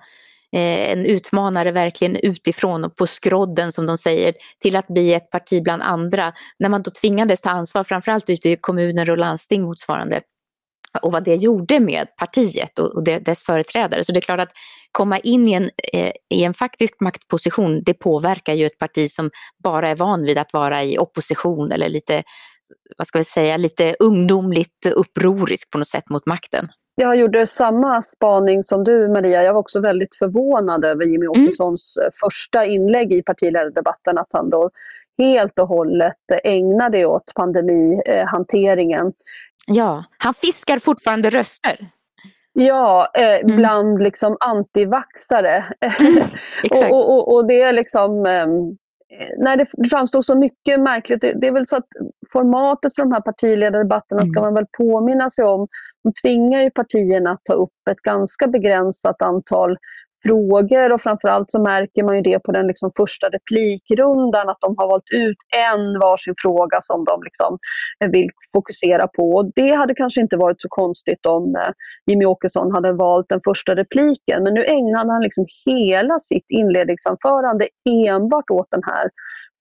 eh, 0.52 0.92
en 0.92 1.06
utmanare 1.06 1.72
verkligen 1.72 2.16
utifrån 2.16 2.84
och 2.84 2.96
på 2.96 3.06
skrodden 3.06 3.72
som 3.72 3.86
de 3.86 3.98
säger 3.98 4.34
till 4.62 4.76
att 4.76 4.88
bli 4.88 5.14
ett 5.14 5.30
parti 5.30 5.62
bland 5.62 5.82
andra. 5.82 6.32
När 6.58 6.68
man 6.68 6.82
då 6.82 6.90
tvingades 6.90 7.40
ta 7.40 7.50
ansvar 7.50 7.84
framförallt 7.84 8.30
ute 8.30 8.48
i 8.48 8.56
kommuner 8.56 9.10
och 9.10 9.18
landsting 9.18 9.62
motsvarande 9.62 10.20
och 11.02 11.12
vad 11.12 11.24
det 11.24 11.34
gjorde 11.34 11.80
med 11.80 12.16
partiet 12.16 12.78
och 12.78 13.04
dess 13.04 13.44
företrädare. 13.44 14.04
Så 14.04 14.12
det 14.12 14.18
är 14.18 14.20
klart 14.20 14.40
att 14.40 14.52
komma 14.92 15.18
in 15.18 15.48
i 15.48 15.52
en, 15.52 15.70
eh, 15.92 16.12
i 16.34 16.44
en 16.44 16.54
faktisk 16.54 17.00
maktposition, 17.00 17.82
det 17.82 17.94
påverkar 17.94 18.54
ju 18.54 18.66
ett 18.66 18.78
parti 18.78 19.10
som 19.10 19.30
bara 19.64 19.90
är 19.90 19.96
van 19.96 20.24
vid 20.24 20.38
att 20.38 20.52
vara 20.52 20.82
i 20.82 20.98
opposition 20.98 21.72
eller 21.72 21.88
lite, 21.88 22.22
vad 22.98 23.06
ska 23.06 23.18
vi 23.18 23.24
säga, 23.24 23.56
lite 23.56 23.96
ungdomligt 23.98 24.86
upprorisk 24.86 25.70
på 25.70 25.78
något 25.78 25.88
sätt 25.88 26.10
mot 26.10 26.26
makten. 26.26 26.68
Jag 26.94 27.16
gjorde 27.16 27.46
samma 27.46 28.02
spaning 28.02 28.62
som 28.62 28.84
du 28.84 29.08
Maria. 29.08 29.42
Jag 29.42 29.52
var 29.52 29.60
också 29.60 29.80
väldigt 29.80 30.14
förvånad 30.14 30.84
över 30.84 31.04
Jimmy 31.04 31.26
mm. 31.26 31.42
Åkessons 31.42 31.96
mm. 31.96 32.10
första 32.20 32.64
inlägg 32.64 33.12
i 33.12 33.22
partiledardebatten, 33.22 34.18
att 34.18 34.28
han 34.30 34.50
då 34.50 34.70
helt 35.18 35.58
och 35.58 35.68
hållet 35.68 36.16
ägnade 36.44 37.06
åt 37.06 37.32
pandemihanteringen. 37.34 39.12
Ja, 39.66 40.04
han 40.18 40.34
fiskar 40.34 40.78
fortfarande 40.78 41.30
röster. 41.30 41.88
Ja, 42.52 43.10
eh, 43.14 43.40
mm. 43.40 43.56
bland 43.56 44.02
liksom 44.02 44.36
antivaxare. 44.40 45.64
Mm, 45.80 46.24
och, 46.70 46.90
och, 46.90 47.14
och, 47.14 47.34
och, 47.34 47.46
det 47.46 47.62
är 47.62 47.72
liksom 47.72 48.26
eh, 48.26 48.46
Nej, 49.38 49.56
det 49.56 49.88
framstår 49.90 50.22
så 50.22 50.34
mycket 50.34 50.80
märkligt. 50.80 51.20
Det, 51.20 51.32
det, 51.40 51.46
är 51.46 51.52
väl 51.52 51.66
så 51.66 51.76
att 51.76 51.86
formatet 52.32 52.94
för 52.94 53.02
de 53.02 53.12
här 53.12 53.20
partiledardebatterna 53.20 54.20
mm. 54.20 54.26
ska 54.26 54.40
man 54.40 54.54
väl 54.54 54.66
påminna 54.78 55.30
sig 55.30 55.44
om. 55.44 55.68
De 56.04 56.12
tvingar 56.22 56.62
ju 56.62 56.70
partierna 56.70 57.30
att 57.30 57.44
ta 57.44 57.52
upp 57.52 57.88
ett 57.90 58.00
ganska 58.00 58.46
begränsat 58.46 59.22
antal 59.22 59.76
frågor 60.26 60.92
och 60.92 61.00
framförallt 61.00 61.50
så 61.50 61.62
märker 61.62 62.04
man 62.04 62.16
ju 62.16 62.22
det 62.22 62.38
på 62.38 62.52
den 62.52 62.66
liksom 62.66 62.90
första 62.96 63.28
replikrundan 63.28 64.48
att 64.48 64.60
de 64.60 64.74
har 64.78 64.88
valt 64.88 65.10
ut 65.12 65.36
en 65.56 66.00
varsin 66.00 66.34
fråga 66.42 66.78
som 66.80 67.04
de 67.04 67.22
liksom 67.22 67.58
vill 68.12 68.28
fokusera 68.52 69.08
på. 69.08 69.32
Och 69.32 69.50
det 69.54 69.70
hade 69.70 69.94
kanske 69.94 70.20
inte 70.20 70.36
varit 70.36 70.60
så 70.60 70.68
konstigt 70.68 71.26
om 71.26 71.56
eh, 71.56 71.72
Jimmy 72.06 72.24
Åkesson 72.24 72.72
hade 72.72 72.92
valt 72.92 73.28
den 73.28 73.40
första 73.44 73.74
repliken 73.74 74.42
men 74.42 74.54
nu 74.54 74.64
ägnade 74.64 75.12
han 75.12 75.22
liksom 75.22 75.46
hela 75.66 76.18
sitt 76.18 76.46
inledningsanförande 76.48 77.68
enbart 77.88 78.50
åt 78.50 78.70
den 78.70 78.82
här 78.84 79.10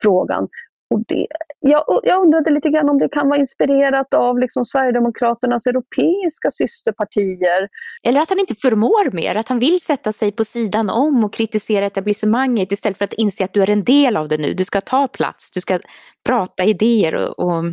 frågan. 0.03 0.47
Och 0.91 1.03
det, 1.07 1.27
jag, 1.59 1.83
jag 2.03 2.21
undrade 2.21 2.49
lite 2.49 2.69
grann 2.69 2.89
om 2.89 2.97
det 2.97 3.09
kan 3.09 3.29
vara 3.29 3.39
inspirerat 3.39 4.13
av 4.13 4.39
liksom 4.39 4.65
Sverigedemokraternas 4.65 5.67
europeiska 5.67 6.49
systerpartier. 6.49 7.69
Eller 8.03 8.21
att 8.21 8.29
han 8.29 8.39
inte 8.39 8.55
förmår 8.55 9.11
mer, 9.11 9.35
att 9.35 9.47
han 9.47 9.59
vill 9.59 9.81
sätta 9.81 10.11
sig 10.11 10.31
på 10.31 10.45
sidan 10.45 10.89
om 10.89 11.23
och 11.23 11.33
kritisera 11.33 11.85
etablissemanget 11.85 12.71
istället 12.71 12.97
för 12.97 13.05
att 13.05 13.13
inse 13.13 13.43
att 13.43 13.53
du 13.53 13.63
är 13.63 13.69
en 13.69 13.83
del 13.83 14.17
av 14.17 14.27
det 14.27 14.37
nu. 14.37 14.53
Du 14.53 14.65
ska 14.65 14.81
ta 14.81 15.07
plats, 15.07 15.51
du 15.51 15.61
ska 15.61 15.79
prata 16.25 16.63
idéer 16.63 17.15
och, 17.15 17.39
och 17.39 17.63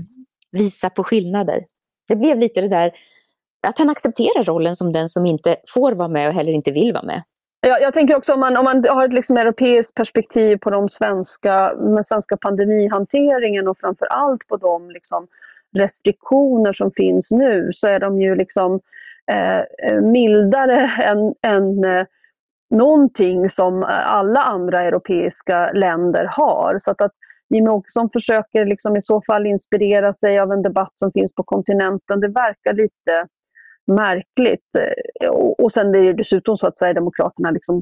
visa 0.53 0.91
på 0.91 1.05
skillnader. 1.05 1.65
Det 2.09 2.17
blev 2.17 2.39
lite 2.39 2.61
det 2.61 2.69
där 2.69 2.93
att 3.67 3.79
han 3.79 3.91
accepterar 3.91 4.45
rollen 4.45 4.77
som 4.77 4.93
den 4.93 5.09
som 5.09 5.27
inte 5.27 5.57
får 5.69 5.93
vara 5.93 6.09
med 6.09 6.29
och 6.29 6.35
heller 6.35 6.53
inte 6.53 6.71
vill 6.71 6.93
vara 6.93 7.07
med. 7.07 7.23
Jag, 7.61 7.83
jag 7.83 7.95
tänker 7.95 8.17
också 8.17 8.35
om 8.35 8.41
man, 8.41 8.57
om 8.57 8.65
man 8.65 8.85
har 8.89 9.05
ett 9.05 9.13
liksom 9.13 9.37
europeiskt 9.37 9.95
perspektiv 9.95 10.57
på 10.57 10.71
de 10.71 10.89
svenska, 10.89 11.75
den 11.75 12.05
svenska 12.05 12.37
pandemihanteringen 12.37 13.69
och 13.69 13.79
framför 13.79 14.07
allt 14.07 14.47
på 14.47 14.57
de 14.57 14.91
liksom 14.91 15.27
restriktioner 15.77 16.73
som 16.73 16.91
finns 16.93 17.31
nu 17.31 17.69
så 17.73 17.89
är 17.89 18.01
de 18.01 18.21
ju 18.21 18.35
liksom 18.35 18.81
eh, 19.31 19.59
eh 19.59 20.01
mildare 20.03 20.91
än, 21.03 21.35
än 21.43 21.85
eh, 21.85 22.07
någonting 22.71 23.49
som 23.49 23.83
alla 23.89 24.41
andra 24.43 24.83
europeiska 24.83 25.73
länder 25.73 26.29
har. 26.33 26.79
Så 26.79 26.91
att, 26.91 27.01
att 27.01 27.13
Jimmie 27.55 27.71
Åkesson 27.71 28.11
försöker 28.13 28.65
liksom 28.65 28.97
i 28.97 29.01
så 29.01 29.23
fall 29.23 29.47
inspirera 29.47 30.13
sig 30.13 30.39
av 30.39 30.53
en 30.53 30.63
debatt 30.63 30.93
som 30.95 31.13
finns 31.13 31.35
på 31.35 31.43
kontinenten, 31.43 32.21
det 32.21 32.29
verkar 32.29 32.73
lite 32.73 33.27
märkligt. 33.89 34.77
Eh, 35.21 35.31
och 35.31 35.73
sen 35.73 35.95
är 35.95 36.03
det 36.03 36.13
dessutom 36.13 36.57
så 36.57 36.67
att 36.67 36.79
Sverigedemokraterna 36.79 37.51
liksom 37.51 37.81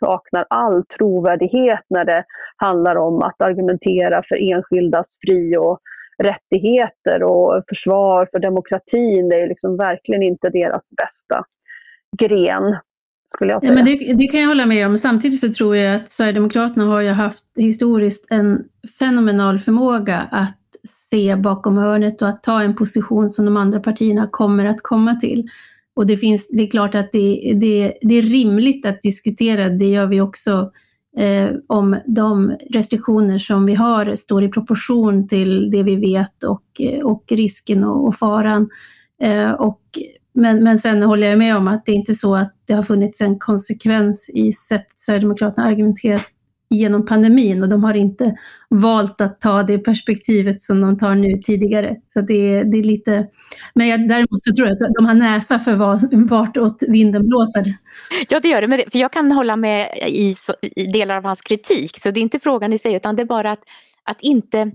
saknar 0.00 0.46
all 0.50 0.84
trovärdighet 0.84 1.84
när 1.90 2.04
det 2.04 2.24
handlar 2.56 2.96
om 2.96 3.22
att 3.22 3.42
argumentera 3.42 4.22
för 4.22 4.52
enskildas 4.52 5.18
fri 5.26 5.56
och 5.56 5.78
rättigheter 6.22 7.22
och 7.22 7.62
försvar 7.68 8.26
för 8.30 8.38
demokratin. 8.38 9.28
Det 9.28 9.40
är 9.40 9.48
liksom 9.48 9.76
verkligen 9.76 10.22
inte 10.22 10.50
deras 10.50 10.90
bästa 10.96 11.44
gren. 12.18 12.76
Skulle 13.28 13.52
jag 13.52 13.62
säga. 13.62 13.72
Ja, 13.72 13.74
men 13.74 13.84
det, 13.84 14.12
det, 14.14 14.26
kan 14.26 14.40
jag 14.40 14.48
hålla 14.48 14.66
med 14.66 14.86
om. 14.86 14.98
Samtidigt 14.98 15.40
så 15.40 15.52
tror 15.52 15.76
jag 15.76 15.96
att 15.96 16.10
Sverigedemokraterna 16.10 16.84
har 16.84 17.00
ju 17.00 17.10
haft 17.10 17.44
historiskt 17.56 18.26
en 18.30 18.64
fenomenal 18.98 19.58
förmåga 19.58 20.28
att 20.30 20.58
se 21.10 21.36
bakom 21.36 21.76
hörnet 21.76 22.22
och 22.22 22.28
att 22.28 22.42
ta 22.42 22.62
en 22.62 22.74
position 22.74 23.30
som 23.30 23.44
de 23.44 23.56
andra 23.56 23.80
partierna 23.80 24.28
kommer 24.32 24.64
att 24.64 24.82
komma 24.82 25.14
till. 25.14 25.48
Och 25.96 26.06
det, 26.06 26.16
finns, 26.16 26.48
det 26.50 26.62
är 26.62 26.70
klart 26.70 26.94
att 26.94 27.12
det, 27.12 27.52
det, 27.60 27.98
det 28.00 28.14
är 28.14 28.22
rimligt 28.22 28.86
att 28.86 29.02
diskutera, 29.02 29.68
det 29.68 29.86
gör 29.86 30.06
vi 30.06 30.20
också, 30.20 30.72
eh, 31.16 31.50
om 31.66 31.96
de 32.06 32.56
restriktioner 32.70 33.38
som 33.38 33.66
vi 33.66 33.74
har 33.74 34.14
står 34.14 34.44
i 34.44 34.48
proportion 34.48 35.28
till 35.28 35.70
det 35.70 35.82
vi 35.82 35.96
vet 35.96 36.44
och, 36.44 36.80
eh, 36.80 37.06
och 37.06 37.24
risken 37.30 37.84
och, 37.84 38.06
och 38.06 38.14
faran. 38.14 38.68
Eh, 39.22 39.50
och, 39.50 39.80
men, 40.34 40.64
men 40.64 40.78
sen 40.78 41.02
håller 41.02 41.26
jag 41.26 41.38
med 41.38 41.56
om 41.56 41.68
att 41.68 41.86
det 41.86 41.92
är 41.92 41.96
inte 41.96 42.14
så 42.14 42.34
att 42.34 42.54
det 42.64 42.74
har 42.74 42.82
funnits 42.82 43.20
en 43.20 43.38
konsekvens 43.38 44.30
i 44.34 44.52
sättet 44.52 44.98
Sverigedemokraterna 44.98 45.66
argumenterat 45.66 46.22
genom 46.68 47.06
pandemin 47.06 47.62
och 47.62 47.68
de 47.68 47.84
har 47.84 47.94
inte 47.94 48.36
valt 48.68 49.20
att 49.20 49.40
ta 49.40 49.62
det 49.62 49.78
perspektivet 49.78 50.62
som 50.62 50.80
de 50.80 50.98
tar 50.98 51.14
nu 51.14 51.42
tidigare. 51.42 51.96
Så 52.08 52.20
det, 52.20 52.62
det 52.62 52.78
är 52.78 52.82
lite... 52.82 53.26
Men 53.74 53.88
jag, 53.88 54.08
däremot 54.08 54.42
så 54.42 54.54
tror 54.54 54.68
jag 54.68 54.82
att 54.82 54.94
de 54.94 55.06
har 55.06 55.14
näsa 55.14 55.58
för 55.58 55.74
vad, 55.74 56.28
vartåt 56.28 56.82
vinden 56.88 57.28
blåser. 57.28 57.74
Ja, 58.28 58.40
det 58.40 58.48
gör 58.48 58.60
det. 58.60 58.68
Men 58.68 58.80
för 58.92 58.98
jag 58.98 59.12
kan 59.12 59.32
hålla 59.32 59.56
med 59.56 59.98
i, 60.06 60.34
i 60.76 60.86
delar 60.86 61.16
av 61.16 61.24
hans 61.24 61.40
kritik, 61.40 61.98
så 61.98 62.10
det 62.10 62.20
är 62.20 62.22
inte 62.22 62.38
frågan 62.38 62.72
i 62.72 62.78
sig, 62.78 62.94
utan 62.94 63.16
det 63.16 63.22
är 63.22 63.26
bara 63.26 63.52
att, 63.52 63.62
att 64.04 64.20
inte 64.20 64.70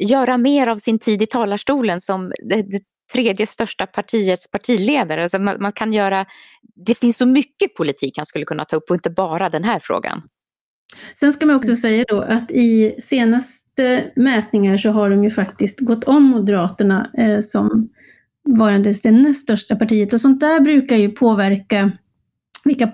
göra 0.00 0.36
mer 0.36 0.66
av 0.66 0.78
sin 0.78 0.98
tid 0.98 1.22
i 1.22 1.26
talarstolen 1.26 2.00
som 2.00 2.32
det, 2.48 2.62
det 2.62 2.82
tredje 3.12 3.46
största 3.46 3.86
partiets 3.86 4.50
partiledare. 4.50 5.22
Alltså 5.22 5.38
man, 5.38 5.56
man, 5.60 5.72
kan 5.72 5.92
göra, 5.92 6.26
det 6.86 6.98
finns 6.98 7.16
så 7.16 7.26
mycket 7.26 7.74
politik 7.74 8.16
han 8.16 8.26
skulle 8.26 8.44
kunna 8.44 8.64
ta 8.64 8.76
upp 8.76 8.90
och 8.90 8.96
inte 8.96 9.10
bara 9.10 9.48
den 9.48 9.64
här 9.64 9.78
frågan. 9.82 10.22
Sen 11.14 11.32
ska 11.32 11.46
man 11.46 11.56
också 11.56 11.76
säga 11.76 12.04
då 12.08 12.20
att 12.20 12.50
i 12.50 12.94
senaste 13.02 14.10
mätningar 14.16 14.76
så 14.76 14.90
har 14.90 15.10
de 15.10 15.24
ju 15.24 15.30
faktiskt 15.30 15.80
gått 15.80 16.04
om 16.04 16.22
Moderaterna 16.22 17.10
eh, 17.18 17.40
som 17.40 17.88
varandes 18.48 19.00
det 19.00 19.10
näst 19.10 19.42
största 19.42 19.76
partiet 19.76 20.12
och 20.12 20.20
sånt 20.20 20.40
där 20.40 20.60
brukar 20.60 20.96
ju 20.96 21.10
påverka 21.10 21.92
vilka 22.64 22.92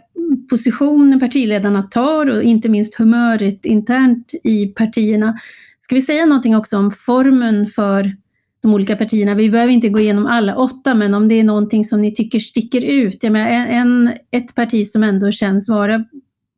positioner 0.50 1.20
partiledarna 1.20 1.82
tar 1.82 2.26
och 2.26 2.42
inte 2.42 2.68
minst 2.68 2.94
humöret 2.94 3.64
internt 3.64 4.34
i 4.44 4.66
partierna. 4.66 5.38
Ska 5.80 5.94
vi 5.94 6.02
säga 6.02 6.26
någonting 6.26 6.56
också 6.56 6.78
om 6.78 6.90
formen 6.90 7.66
för 7.66 8.16
de 8.62 8.74
olika 8.74 8.96
partierna? 8.96 9.34
Vi 9.34 9.50
behöver 9.50 9.72
inte 9.72 9.88
gå 9.88 10.00
igenom 10.00 10.26
alla 10.26 10.56
åtta, 10.56 10.94
men 10.94 11.14
om 11.14 11.28
det 11.28 11.34
är 11.34 11.44
någonting 11.44 11.84
som 11.84 12.00
ni 12.00 12.14
tycker 12.14 12.38
sticker 12.38 12.84
ut. 12.84 13.22
Jag 13.22 13.32
menar, 13.32 13.50
en, 13.50 14.12
ett 14.30 14.54
parti 14.54 14.86
som 14.86 15.02
ändå 15.02 15.30
känns 15.30 15.68
vara 15.68 16.04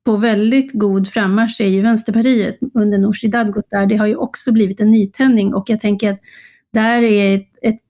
på 0.07 0.17
väldigt 0.17 0.73
god 0.73 1.09
frammarsch 1.09 1.61
är 1.61 1.67
ju 1.67 1.83
Vänsterpartiet 1.83 2.59
under 2.75 2.99
Nooshi 2.99 3.29
Dadgostar. 3.29 3.87
Det 3.87 3.97
har 3.97 4.07
ju 4.07 4.17
också 4.17 4.53
blivit 4.53 4.81
en 4.81 4.91
nytändning 4.91 5.55
och 5.55 5.65
jag 5.67 5.81
tänker 5.81 6.13
att 6.13 6.21
där 6.73 7.03
är 7.03 7.37
ett, 7.37 7.49
ett 7.63 7.81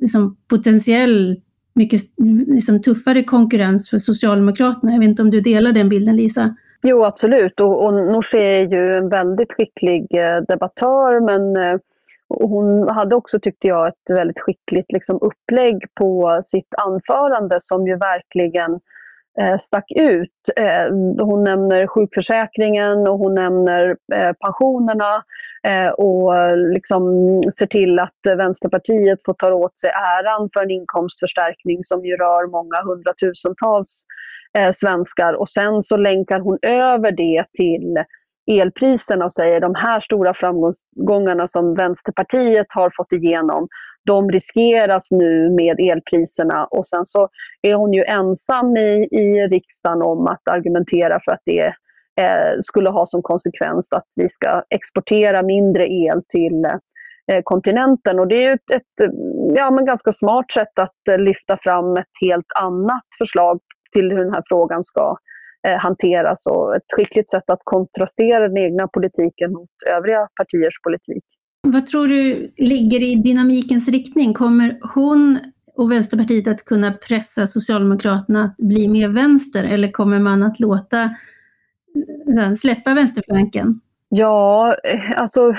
liksom 0.00 0.36
potentiellt 0.50 1.44
mycket 1.74 2.00
liksom 2.46 2.82
tuffare 2.82 3.22
konkurrens 3.22 3.90
för 3.90 3.98
Socialdemokraterna. 3.98 4.92
Jag 4.92 4.98
vet 4.98 5.08
inte 5.08 5.22
om 5.22 5.30
du 5.30 5.40
delar 5.40 5.72
den 5.72 5.88
bilden 5.88 6.16
Lisa? 6.16 6.56
Jo 6.82 7.04
absolut 7.04 7.60
och, 7.60 7.84
och 7.84 7.94
Nooshi 7.94 8.38
är 8.38 8.68
ju 8.72 8.96
en 8.96 9.08
väldigt 9.08 9.52
skicklig 9.52 10.06
eh, 10.10 10.40
debattör 10.48 11.20
men 11.20 11.56
eh, 11.56 11.80
och 12.28 12.48
hon 12.48 12.88
hade 12.88 13.14
också, 13.14 13.40
tyckte 13.40 13.68
jag, 13.68 13.88
ett 13.88 14.10
väldigt 14.10 14.40
skickligt 14.40 14.92
liksom, 14.92 15.18
upplägg 15.20 15.76
på 15.94 16.40
sitt 16.42 16.74
anförande 16.78 17.56
som 17.60 17.86
ju 17.86 17.96
verkligen 17.96 18.80
Eh, 19.40 19.58
stack 19.58 19.92
ut. 19.96 20.30
Eh, 20.56 20.94
hon 21.24 21.44
nämner 21.44 21.86
sjukförsäkringen 21.86 23.08
och 23.08 23.18
hon 23.18 23.34
nämner 23.34 23.96
eh, 24.14 24.32
pensionerna 24.32 25.22
och 25.96 26.58
liksom 26.58 27.02
ser 27.58 27.66
till 27.66 27.98
att 27.98 28.36
Vänsterpartiet 28.36 29.18
får 29.24 29.34
ta 29.34 29.52
åt 29.52 29.78
sig 29.78 29.90
äran 29.90 30.50
för 30.52 30.62
en 30.62 30.70
inkomstförstärkning 30.70 31.84
som 31.84 32.04
ju 32.04 32.16
rör 32.16 32.50
många 32.50 32.82
hundratusentals 32.84 34.04
svenskar. 34.74 35.32
Och 35.34 35.48
sen 35.48 35.82
så 35.82 35.96
länkar 35.96 36.40
hon 36.40 36.58
över 36.62 37.12
det 37.12 37.44
till 37.52 38.04
elpriserna 38.46 39.24
och 39.24 39.32
säger 39.32 39.60
de 39.60 39.74
här 39.74 40.00
stora 40.00 40.34
framgångarna 40.34 41.46
som 41.46 41.74
Vänsterpartiet 41.74 42.66
har 42.74 42.90
fått 42.96 43.12
igenom, 43.12 43.68
de 44.06 44.30
riskeras 44.30 45.10
nu 45.10 45.50
med 45.50 45.80
elpriserna 45.80 46.64
och 46.64 46.86
sen 46.86 47.04
så 47.04 47.28
är 47.62 47.74
hon 47.74 47.92
ju 47.92 48.04
ensam 48.04 48.76
i, 48.76 49.08
i 49.10 49.46
riksdagen 49.50 50.02
om 50.02 50.26
att 50.26 50.48
argumentera 50.48 51.20
för 51.24 51.32
att 51.32 51.42
det 51.44 51.74
eh, 52.20 52.58
skulle 52.60 52.90
ha 52.90 53.06
som 53.06 53.22
konsekvens 53.22 53.92
att 53.92 54.08
vi 54.16 54.28
ska 54.28 54.62
exportera 54.70 55.42
mindre 55.42 55.86
el 55.86 56.22
till 56.28 56.64
eh, 57.32 57.42
kontinenten. 57.44 58.18
Och 58.18 58.28
det 58.28 58.44
är 58.44 58.54
ett, 58.54 58.70
ett 58.70 59.10
ja, 59.54 59.70
men 59.70 59.86
ganska 59.86 60.12
smart 60.12 60.52
sätt 60.52 60.78
att 60.80 61.08
eh, 61.10 61.18
lyfta 61.18 61.56
fram 61.60 61.96
ett 61.96 62.14
helt 62.20 62.52
annat 62.60 63.06
förslag 63.18 63.60
till 63.92 64.10
hur 64.10 64.24
den 64.24 64.34
här 64.34 64.42
frågan 64.48 64.84
ska 64.84 65.16
eh, 65.68 65.78
hanteras 65.78 66.46
och 66.46 66.76
ett 66.76 66.92
skickligt 66.96 67.30
sätt 67.30 67.50
att 67.50 67.60
kontrastera 67.64 68.48
den 68.48 68.58
egna 68.58 68.88
politiken 68.88 69.52
mot 69.52 69.70
övriga 69.86 70.28
partiers 70.36 70.82
politik. 70.82 71.24
Vad 71.64 71.86
tror 71.86 72.08
du 72.08 72.52
ligger 72.56 73.02
i 73.02 73.14
dynamikens 73.14 73.88
riktning? 73.88 74.34
Kommer 74.34 74.78
hon 74.94 75.38
och 75.76 75.92
Vänsterpartiet 75.92 76.48
att 76.48 76.64
kunna 76.64 76.92
pressa 76.92 77.46
Socialdemokraterna 77.46 78.44
att 78.44 78.56
bli 78.56 78.88
mer 78.88 79.08
vänster 79.08 79.64
eller 79.64 79.92
kommer 79.92 80.18
man 80.18 80.42
att 80.42 80.60
låta 80.60 81.10
släppa 82.56 82.94
vänsterflanken? 82.94 83.80
Ja, 84.08 84.76
alltså 85.16 85.54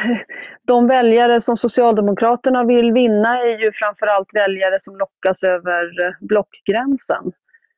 de 0.66 0.88
väljare 0.88 1.42
som 1.42 1.58
Socialdemokraterna 1.58 2.64
vill 2.64 2.92
vinna 2.92 3.38
är 3.38 3.64
ju 3.64 3.72
framförallt 3.74 4.28
väljare 4.34 4.80
som 4.80 4.98
lockas 4.98 5.44
över 5.44 6.18
blockgränsen. 6.20 7.32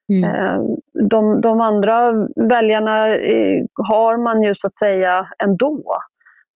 Mm. 0.10 0.36
Eh, 0.36 0.62
de, 1.10 1.42
de, 1.42 1.62
andra 1.62 2.12
väljarna 2.36 3.08
eh, 3.16 3.66
har 3.74 4.18
man 4.18 4.44
ju 4.44 4.56
så 4.56 4.68
att 4.68 4.76
säga 4.76 5.28
ändå. 5.44 5.84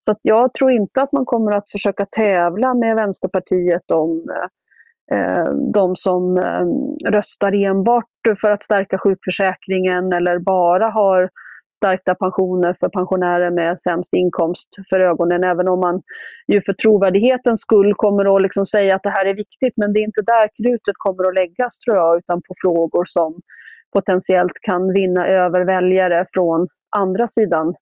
Så 0.04 0.14
jag 0.22 0.54
tror 0.54 0.70
inte 0.70 1.02
att 1.02 1.12
man 1.12 1.24
kommer 1.24 1.52
att 1.52 1.70
försöka 1.70 2.06
tävla 2.06 2.74
med 2.74 2.96
Vänsterpartiet 2.96 3.90
om 3.90 4.30
eh, 5.12 5.50
de 5.72 5.96
som 5.96 6.38
eh, 6.38 6.66
röstar 7.10 7.64
enbart 7.64 8.04
för 8.40 8.50
att 8.50 8.62
stärka 8.62 8.98
sjukförsäkringen 8.98 10.12
eller 10.12 10.38
bara 10.38 10.90
har 10.90 11.30
stärkta 11.82 12.14
pensioner 12.14 12.76
för 12.80 12.88
pensionärer 12.88 13.50
med 13.50 13.80
sämst 13.80 14.14
inkomst 14.14 14.68
för 14.90 15.00
ögonen. 15.00 15.44
Även 15.44 15.68
om 15.68 15.80
man 15.80 16.02
ju 16.46 16.62
för 16.62 16.72
trovärdighetens 16.72 17.60
skull 17.60 17.94
kommer 17.94 18.36
att 18.36 18.42
liksom 18.42 18.66
säga 18.66 18.94
att 18.94 19.02
det 19.02 19.10
här 19.10 19.26
är 19.26 19.34
viktigt. 19.34 19.72
Men 19.76 19.92
det 19.92 20.00
är 20.00 20.04
inte 20.04 20.22
där 20.22 20.48
krutet 20.56 20.94
kommer 20.98 21.28
att 21.28 21.34
läggas 21.34 21.78
tror 21.78 21.96
jag, 21.96 22.18
utan 22.18 22.42
på 22.48 22.54
frågor 22.62 23.04
som 23.04 23.40
potentiellt 23.92 24.58
kan 24.62 24.92
vinna 24.92 25.26
över 25.26 25.64
väljare 25.64 26.26
från 26.32 26.68
andra 26.96 27.28
sidan 27.28 27.74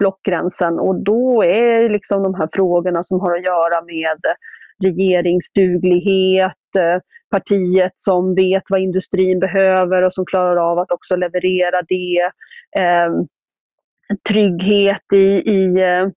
blockgränsen. 0.00 0.78
Och 0.78 1.04
då 1.04 1.44
är 1.44 1.88
liksom 1.88 2.22
de 2.22 2.34
här 2.34 2.48
frågorna 2.52 3.02
som 3.02 3.20
har 3.20 3.36
att 3.36 3.44
göra 3.44 3.82
med 3.82 4.18
regeringsduglighet, 4.82 6.76
eh, 6.78 7.00
partiet 7.30 7.92
som 7.94 8.34
vet 8.34 8.62
vad 8.68 8.80
industrin 8.80 9.40
behöver 9.40 10.02
och 10.02 10.12
som 10.12 10.26
klarar 10.26 10.56
av 10.70 10.78
att 10.78 10.92
också 10.92 11.16
leverera 11.16 11.82
det. 11.88 12.30
Eh, 12.82 13.10
trygghet 14.28 15.12
i, 15.12 15.26
i 15.50 15.80
eh, 15.80 16.08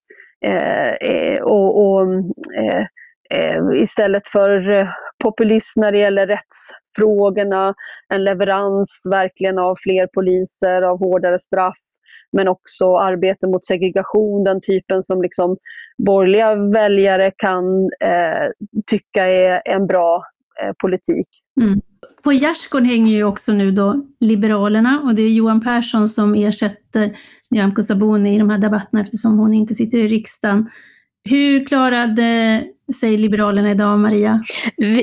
eh, 0.51 0.93
eh 0.93 1.41
och, 1.41 1.85
och 1.85 2.13
eh, 2.55 3.81
istället 3.81 4.27
för 4.27 4.87
populism 5.23 5.79
när 5.79 5.91
det 5.91 5.97
gäller 5.97 6.27
rättsfrågorna, 6.27 7.73
en 8.13 8.23
leverans 8.23 9.01
verkligen 9.11 9.59
av 9.59 9.75
fler 9.83 10.07
poliser, 10.07 10.81
av 10.81 10.99
hårdare 10.99 11.39
straff, 11.39 11.77
men 12.33 12.47
också 12.47 12.97
arbete 12.97 13.47
mot 13.47 13.65
segregation, 13.65 14.43
den 14.43 14.61
typen 14.61 15.03
som 15.03 15.21
liksom 15.21 15.57
borgerliga 15.97 16.55
väljare 16.55 17.31
kan 17.37 17.83
eh, 17.83 18.49
tycka 18.87 19.25
är 19.25 19.61
en 19.65 19.87
bra 19.87 20.23
eh, 20.63 20.73
politik. 20.81 21.27
Mm. 21.61 21.81
På 22.23 22.33
gärdsgården 22.33 22.85
hänger 22.85 23.13
ju 23.13 23.23
också 23.23 23.53
nu 23.53 23.71
då 23.71 24.05
Liberalerna 24.19 25.01
och 25.05 25.15
det 25.15 25.21
är 25.21 25.29
Johan 25.29 25.61
Persson 25.61 26.09
som 26.09 26.35
ersätter 26.35 27.17
Nyamko 27.49 27.83
Sabuni 27.83 28.35
i 28.35 28.39
de 28.39 28.49
här 28.49 28.57
debatterna 28.57 29.01
eftersom 29.01 29.39
hon 29.39 29.53
inte 29.53 29.73
sitter 29.73 29.97
i 29.97 30.07
riksdagen. 30.07 30.69
Hur 31.29 31.65
klarade 31.65 32.63
sig 32.99 33.17
Liberalerna 33.17 33.71
idag, 33.71 33.99
Maria? 33.99 34.43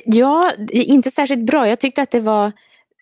Ja, 0.05 0.53
inte 0.71 1.11
särskilt 1.11 1.47
bra. 1.47 1.69
Jag 1.69 1.81
tyckte 1.81 2.03
att 2.03 2.11
det 2.11 2.21
var 2.21 2.53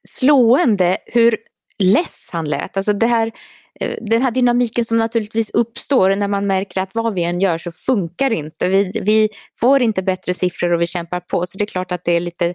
slående 0.08 0.96
hur 1.06 1.36
less 1.78 2.28
han 2.32 2.44
lät. 2.44 2.76
Alltså 2.76 2.92
det 2.92 3.06
här, 3.06 3.32
eh, 3.80 3.96
den 4.00 4.22
här 4.22 4.30
dynamiken 4.30 4.84
som 4.84 4.98
naturligtvis 4.98 5.50
uppstår 5.50 6.16
när 6.16 6.28
man 6.28 6.46
märker 6.46 6.80
att 6.80 6.94
vad 6.94 7.14
vi 7.14 7.24
än 7.24 7.40
gör 7.40 7.58
så 7.58 7.72
funkar 7.72 8.32
inte. 8.32 8.68
Vi, 8.68 9.00
vi 9.02 9.28
får 9.60 9.82
inte 9.82 10.02
bättre 10.02 10.34
siffror 10.34 10.72
och 10.72 10.80
vi 10.80 10.86
kämpar 10.86 11.20
på. 11.20 11.46
Så 11.46 11.58
det 11.58 11.64
är 11.64 11.66
klart 11.66 11.92
att 11.92 12.04
det 12.04 12.12
är 12.12 12.20
lite 12.20 12.54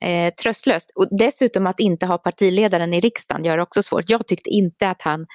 eh, 0.00 0.34
tröstlöst. 0.42 0.92
Och 0.94 1.08
dessutom 1.10 1.66
att 1.66 1.80
inte 1.80 2.06
ha 2.06 2.18
partiledaren 2.18 2.94
i 2.94 3.00
riksdagen 3.00 3.44
gör 3.44 3.56
det 3.56 3.62
också 3.62 3.82
svårt. 3.82 4.10
Jag 4.10 4.26
tyckte 4.26 4.50
inte 4.50 4.88
att 4.88 5.02
han 5.02 5.26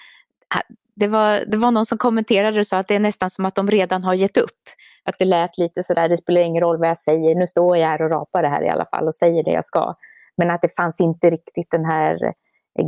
det 0.96 1.08
var, 1.08 1.44
det 1.48 1.58
var 1.58 1.72
någon 1.72 1.86
som 1.86 1.98
kommenterade 1.98 2.60
och 2.60 2.68
sa 2.68 2.78
att 2.78 2.88
det 2.88 2.96
är 2.96 3.00
nästan 3.00 3.30
som 3.30 3.46
att 3.46 3.56
de 3.56 3.72
redan 3.72 4.04
har 4.04 4.14
gett 4.14 4.38
upp. 4.38 4.62
Att 5.04 5.16
det 5.20 5.26
lät 5.26 5.58
lite 5.58 5.84
sådär, 5.84 6.10
det 6.10 6.18
spelar 6.18 6.42
ingen 6.42 6.62
roll 6.62 6.80
vad 6.80 6.90
jag 6.90 6.98
säger, 6.98 7.36
nu 7.36 7.48
står 7.48 7.78
jag 7.78 7.88
här 7.88 8.02
och 8.02 8.10
rapar 8.10 8.42
det 8.42 8.50
här 8.50 8.64
i 8.64 8.70
alla 8.70 8.86
fall 8.86 9.08
och 9.08 9.16
säger 9.16 9.44
det 9.44 9.52
jag 9.52 9.66
ska. 9.66 9.96
Men 10.38 10.52
att 10.52 10.62
det 10.62 10.76
fanns 10.76 11.00
inte 11.00 11.30
riktigt 11.30 11.72
den 11.72 11.86
här 11.86 12.24
eh, 12.24 12.32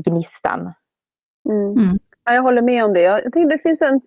gnistan. 0.05 0.67
Mm. 1.49 1.71
Mm. 1.71 1.97
Ja, 2.25 2.33
jag 2.33 2.41
håller 2.41 2.61
med 2.61 2.85
om 2.85 2.93
det. 2.93 3.01
Jag 3.01 3.23
tycker 3.23 3.49
det 3.49 3.63
finns 3.63 3.81
en, 3.81 4.01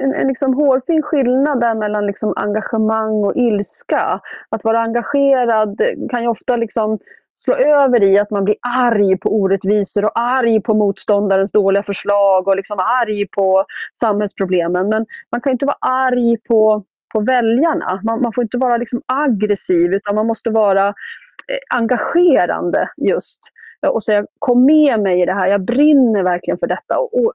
en, 0.00 0.14
en 0.14 0.28
liksom 0.28 0.54
hårfin 0.54 1.02
skillnad 1.02 1.60
där 1.60 1.74
mellan 1.74 2.06
liksom 2.06 2.32
engagemang 2.36 3.24
och 3.24 3.36
ilska. 3.36 4.20
Att 4.48 4.64
vara 4.64 4.80
engagerad 4.80 5.80
kan 6.10 6.22
ju 6.22 6.28
ofta 6.28 6.56
liksom 6.56 6.98
slå 7.32 7.54
över 7.54 8.02
i 8.02 8.18
att 8.18 8.30
man 8.30 8.44
blir 8.44 8.56
arg 8.60 9.18
på 9.18 9.34
orättvisor 9.34 10.04
och 10.04 10.18
arg 10.18 10.62
på 10.62 10.74
motståndarens 10.74 11.52
dåliga 11.52 11.82
förslag 11.82 12.48
och 12.48 12.56
liksom 12.56 12.78
arg 12.78 13.26
på 13.26 13.64
samhällsproblemen. 13.92 14.88
Men 14.88 15.06
man 15.32 15.40
kan 15.40 15.52
inte 15.52 15.66
vara 15.66 15.78
arg 15.80 16.36
på, 16.48 16.84
på 17.12 17.20
väljarna. 17.20 18.00
Man, 18.04 18.22
man 18.22 18.32
får 18.32 18.42
inte 18.42 18.58
vara 18.58 18.76
liksom 18.76 19.02
aggressiv 19.06 19.94
utan 19.94 20.14
man 20.14 20.26
måste 20.26 20.50
vara 20.50 20.94
Eh, 21.50 21.76
engagerande 21.78 22.88
just. 22.96 23.40
Eh, 23.86 23.90
och 23.90 24.02
säga 24.02 24.26
kom 24.38 24.64
med 24.64 25.00
mig 25.00 25.22
i 25.22 25.26
det 25.26 25.34
här, 25.34 25.48
jag 25.48 25.64
brinner 25.64 26.22
verkligen 26.22 26.58
för 26.58 26.66
detta. 26.66 26.98
Och, 26.98 27.14
och 27.14 27.32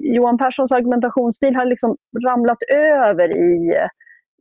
Johan 0.00 0.38
Perssons 0.38 0.72
argumentationsstil 0.72 1.56
har 1.56 1.64
liksom 1.64 1.96
ramlat 2.24 2.62
över 2.70 3.36
i 3.36 3.78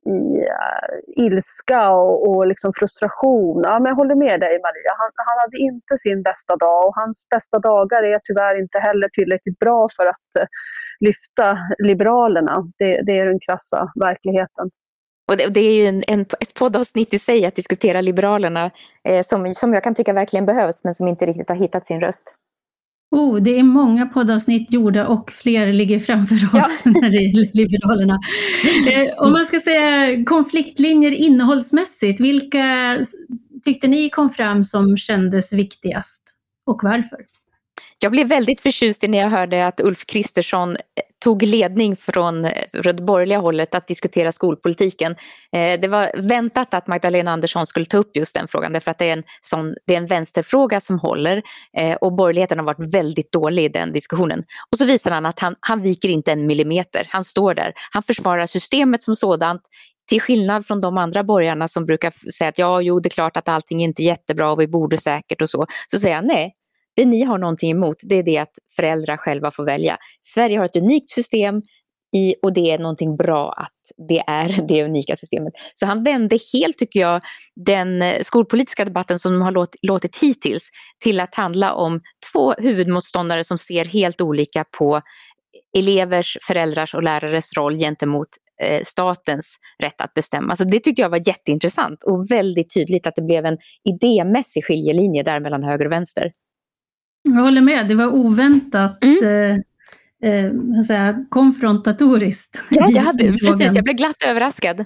i 0.05 0.09
uh, 0.09 1.25
ilska 1.25 1.91
och, 1.91 2.27
och 2.27 2.47
liksom 2.47 2.71
frustration. 2.75 3.61
Ja, 3.63 3.79
men 3.79 3.89
jag 3.89 3.95
håller 3.95 4.15
med 4.15 4.39
dig 4.39 4.59
Maria, 4.67 4.91
han, 4.97 5.11
han, 5.15 5.39
hade 5.39 5.57
inte 5.57 5.97
sin 5.97 6.23
bästa 6.23 6.55
dag 6.55 6.87
och 6.87 6.95
hans 6.95 7.27
bästa 7.29 7.59
dagar 7.59 8.03
är 8.03 8.19
tyvärr 8.23 8.59
inte 8.59 8.79
heller 8.79 9.09
tillräckligt 9.09 9.59
bra 9.59 9.87
för 9.97 10.05
att 10.05 10.29
uh, 10.39 10.45
lyfta 10.99 11.57
Liberalerna. 11.77 12.63
Det, 12.77 13.01
det, 13.01 13.19
är 13.19 13.25
den 13.25 13.39
krassa 13.39 13.91
verkligheten. 13.95 14.69
Och 15.27 15.37
det, 15.37 15.49
det 15.49 15.59
är 15.59 15.75
ju 15.75 15.87
en, 15.87 16.03
en, 16.07 16.21
ett 16.21 16.53
poddavsnitt 16.53 17.13
i 17.13 17.19
sig 17.19 17.45
att 17.45 17.55
diskutera 17.55 18.01
Liberalerna 18.01 18.71
eh, 19.03 19.23
som, 19.25 19.53
som 19.53 19.73
jag 19.73 19.83
kan 19.83 19.95
tycka 19.95 20.13
verkligen 20.13 20.45
behövs 20.45 20.83
men 20.83 20.93
som 20.93 21.07
inte 21.07 21.25
riktigt 21.25 21.49
har 21.49 21.55
hittat 21.55 21.85
sin 21.85 22.01
röst. 22.01 22.35
Oh, 23.11 23.41
det 23.41 23.59
är 23.59 23.63
många 23.63 24.05
poddavsnitt 24.05 24.73
gjorda 24.73 25.07
och 25.07 25.31
fler 25.31 25.73
ligger 25.73 25.99
framför 25.99 26.35
oss 26.35 26.81
ja. 26.85 26.91
när 27.01 27.09
det 27.09 27.17
gäller 27.17 27.49
Liberalerna. 27.53 28.19
Eh, 28.93 29.25
om 29.25 29.31
man 29.31 29.45
ska 29.45 29.59
säga 29.59 30.23
konfliktlinjer 30.25 31.11
innehållsmässigt, 31.11 32.19
vilka 32.19 32.97
tyckte 33.65 33.87
ni 33.87 34.09
kom 34.09 34.29
fram 34.29 34.63
som 34.63 34.97
kändes 34.97 35.53
viktigast 35.53 36.21
och 36.65 36.79
varför? 36.83 37.25
Jag 38.03 38.11
blev 38.11 38.27
väldigt 38.27 38.61
förtjust 38.61 39.03
när 39.07 39.17
jag 39.17 39.29
hörde 39.29 39.67
att 39.67 39.79
Ulf 39.79 40.05
Kristersson 40.05 40.71
eh, 40.71 40.77
tog 41.23 41.43
ledning 41.43 41.91
eh, 41.91 41.97
från 41.97 42.41
det 42.83 42.93
borgerliga 42.93 43.39
hållet 43.39 43.75
att 43.75 43.87
diskutera 43.87 44.31
skolpolitiken. 44.31 45.15
Eh, 45.55 45.79
det 45.79 45.87
var 45.87 46.11
väntat 46.17 46.73
att 46.73 46.87
Magdalena 46.87 47.31
Andersson 47.31 47.67
skulle 47.67 47.85
ta 47.85 47.97
upp 47.97 48.17
just 48.17 48.35
den 48.35 48.47
frågan 48.47 48.73
därför 48.73 48.91
att 48.91 48.97
det 48.97 49.09
är 49.09 49.13
en, 49.13 49.23
sån, 49.41 49.75
det 49.87 49.93
är 49.93 49.97
en 49.97 50.07
vänsterfråga 50.07 50.79
som 50.79 50.99
håller 50.99 51.41
och 52.01 52.13
borgerligheten 52.13 52.57
har 52.59 52.65
varit 52.65 52.93
väldigt 52.93 53.31
dålig 53.31 53.65
i 53.65 53.69
den 53.69 53.91
diskussionen. 53.91 54.43
Och 54.71 54.77
så 54.77 54.85
visar 54.85 55.11
han 55.11 55.25
att 55.25 55.39
han, 55.39 55.55
han 55.59 55.81
viker 55.81 56.09
inte 56.09 56.31
en 56.31 56.47
millimeter, 56.47 57.07
han 57.09 57.23
står 57.23 57.53
där. 57.53 57.73
Han 57.91 58.03
försvarar 58.03 58.45
systemet 58.45 59.03
som 59.03 59.15
sådant, 59.15 59.61
till 60.09 60.21
skillnad 60.21 60.65
från 60.65 60.81
de 60.81 60.97
andra 60.97 61.23
borgarna 61.23 61.67
som 61.67 61.85
brukar 61.85 62.31
säga 62.31 62.49
att 62.49 62.57
ja, 62.57 62.81
jo, 62.81 62.99
det 62.99 63.07
är 63.07 63.11
klart 63.11 63.37
att 63.37 63.47
allting 63.47 63.81
är 63.81 63.85
inte 63.85 64.03
jättebra 64.03 64.51
och 64.51 64.61
vi 64.61 64.67
borde 64.67 64.97
säkert 64.97 65.41
och 65.41 65.49
så, 65.49 65.65
så 65.87 65.99
säger 65.99 66.15
jag 66.15 66.25
nej, 66.25 66.53
det 66.95 67.05
ni 67.05 67.23
har 67.23 67.37
någonting 67.37 67.71
emot 67.71 67.95
det 68.01 68.15
är 68.15 68.23
det 68.23 68.37
att 68.37 68.53
föräldrar 68.75 69.17
själva 69.17 69.51
får 69.51 69.65
välja. 69.65 69.97
Sverige 70.21 70.57
har 70.57 70.65
ett 70.65 70.75
unikt 70.75 71.09
system 71.09 71.61
i, 72.15 72.35
och 72.41 72.53
det 72.53 72.71
är 72.71 72.79
någonting 72.79 73.17
bra 73.17 73.51
att 73.51 74.07
det 74.07 74.19
är 74.27 74.61
det 74.67 74.83
unika 74.83 75.15
systemet. 75.15 75.53
Så 75.73 75.85
han 75.85 76.03
vände 76.03 76.39
helt, 76.53 76.77
tycker 76.77 76.99
jag, 76.99 77.21
den 77.65 78.01
eh, 78.01 78.21
skolpolitiska 78.23 78.85
debatten 78.85 79.19
som 79.19 79.33
de 79.33 79.41
har 79.41 79.51
låtit, 79.51 79.79
låtit 79.81 80.17
hittills 80.17 80.69
till 81.03 81.19
att 81.19 81.35
handla 81.35 81.73
om 81.73 82.01
två 82.33 82.53
huvudmotståndare 82.53 83.43
som 83.43 83.57
ser 83.57 83.85
helt 83.85 84.21
olika 84.21 84.65
på 84.77 85.01
elevers, 85.77 86.37
föräldrars 86.47 86.95
och 86.95 87.03
lärares 87.03 87.53
roll 87.53 87.77
gentemot 87.77 88.27
eh, 88.61 88.83
statens 88.83 89.57
rätt 89.83 90.01
att 90.01 90.13
bestämma. 90.13 90.55
Så 90.55 90.63
det 90.63 90.79
tycker 90.79 91.03
jag 91.03 91.09
var 91.09 91.27
jätteintressant 91.27 92.03
och 92.03 92.31
väldigt 92.31 92.73
tydligt 92.73 93.07
att 93.07 93.15
det 93.15 93.21
blev 93.21 93.45
en 93.45 93.57
idémässig 93.89 94.65
skiljelinje 94.65 95.23
där 95.23 95.39
mellan 95.39 95.63
höger 95.63 95.85
och 95.85 95.91
vänster. 95.91 96.31
Jag 97.23 97.41
håller 97.41 97.61
med, 97.61 97.87
det 97.87 97.95
var 97.95 98.07
oväntat 98.07 99.03
mm. 99.03 99.23
eh, 99.23 100.29
eh, 100.29 100.51
säga, 100.87 101.25
konfrontatoriskt. 101.29 102.61
Ja, 102.69 102.89
jag, 102.89 103.01
hade, 103.01 103.23
precis, 103.23 103.75
jag 103.75 103.83
blev 103.83 103.95
glatt 103.95 104.23
överraskad. 104.27 104.85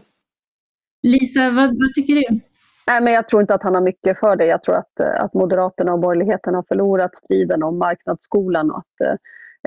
Lisa, 1.03 1.51
vad, 1.51 1.79
vad, 1.79 1.93
tycker 1.95 2.13
du? 2.13 2.39
Nej, 2.87 3.01
men 3.01 3.13
jag 3.13 3.27
tror 3.27 3.41
inte 3.41 3.53
att 3.53 3.63
han 3.63 3.75
har 3.75 3.81
mycket 3.81 4.19
för 4.19 4.35
det. 4.35 4.45
Jag 4.45 4.63
tror 4.63 4.75
att, 4.75 4.99
eh, 4.99 5.21
att 5.21 5.33
Moderaterna 5.33 5.93
och 5.93 5.99
borgerligheten 5.99 6.55
har 6.55 6.63
förlorat 6.67 7.15
striden 7.15 7.63
om 7.63 7.77
marknadsskolan 7.77 8.71
och 8.71 8.77
att 8.77 9.07
eh, 9.07 9.15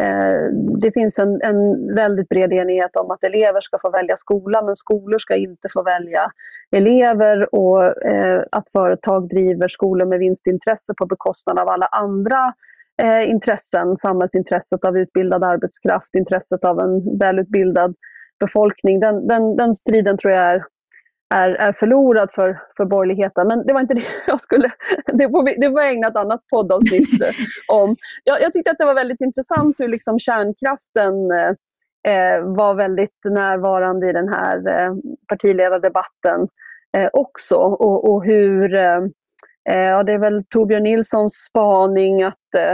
Eh, 0.00 0.52
det 0.80 0.92
finns 0.92 1.18
en, 1.18 1.40
en 1.42 1.94
väldigt 1.94 2.28
bred 2.28 2.52
enighet 2.52 2.96
om 2.96 3.10
att 3.10 3.24
elever 3.24 3.60
ska 3.60 3.78
få 3.82 3.90
välja 3.90 4.16
skola 4.16 4.62
men 4.62 4.74
skolor 4.74 5.18
ska 5.18 5.36
inte 5.36 5.68
få 5.72 5.82
välja 5.82 6.30
elever 6.70 7.54
och 7.54 8.06
eh, 8.06 8.42
att 8.52 8.70
företag 8.70 9.28
driver 9.28 9.68
skolor 9.68 10.06
med 10.06 10.18
vinstintresse 10.18 10.94
på 10.98 11.06
bekostnad 11.06 11.58
av 11.58 11.68
alla 11.68 11.86
andra 11.86 12.54
eh, 13.02 13.30
intressen, 13.30 13.96
samhällsintresset 13.96 14.84
av 14.84 14.98
utbildad 14.98 15.44
arbetskraft, 15.44 16.14
intresset 16.14 16.64
av 16.64 16.80
en 16.80 17.18
välutbildad 17.18 17.94
befolkning. 18.40 19.00
Den, 19.00 19.26
den, 19.26 19.56
den 19.56 19.74
striden 19.74 20.16
tror 20.16 20.34
jag 20.34 20.44
är, 20.44 20.64
är, 21.30 21.50
är 21.50 21.72
förlorad 21.72 22.30
för, 22.32 22.62
för 22.76 22.84
borgerligheten. 22.84 23.48
Men 23.48 23.66
det 23.66 23.72
var 23.72 23.80
inte 23.80 23.94
det 23.94 24.02
jag 24.26 24.40
skulle... 24.40 24.70
Det 25.06 25.26
var, 25.26 25.60
det 25.60 25.68
var 25.68 25.82
ägnat 25.82 26.10
ett 26.10 26.16
annat 26.16 26.46
poddavsnitt 26.50 27.22
om. 27.68 27.96
Jag, 28.24 28.42
jag 28.42 28.52
tyckte 28.52 28.70
att 28.70 28.78
det 28.78 28.84
var 28.84 28.94
väldigt 28.94 29.20
intressant 29.20 29.80
hur 29.80 29.88
liksom 29.88 30.18
kärnkraften 30.18 31.14
eh, 32.08 32.42
var 32.44 32.74
väldigt 32.74 33.24
närvarande 33.24 34.08
i 34.08 34.12
den 34.12 34.28
här 34.28 34.68
eh, 34.68 34.94
partiledardebatten 35.28 36.48
eh, 36.96 37.08
också. 37.12 37.56
Och, 37.56 38.12
och 38.12 38.24
hur 38.24 38.74
eh, 38.74 39.00
Eh, 39.68 39.78
ja, 39.78 40.02
det 40.02 40.12
är 40.12 40.18
väl 40.18 40.44
Torbjörn 40.44 40.82
Nilssons 40.82 41.34
spaning 41.34 42.22
att 42.22 42.54
eh, 42.56 42.72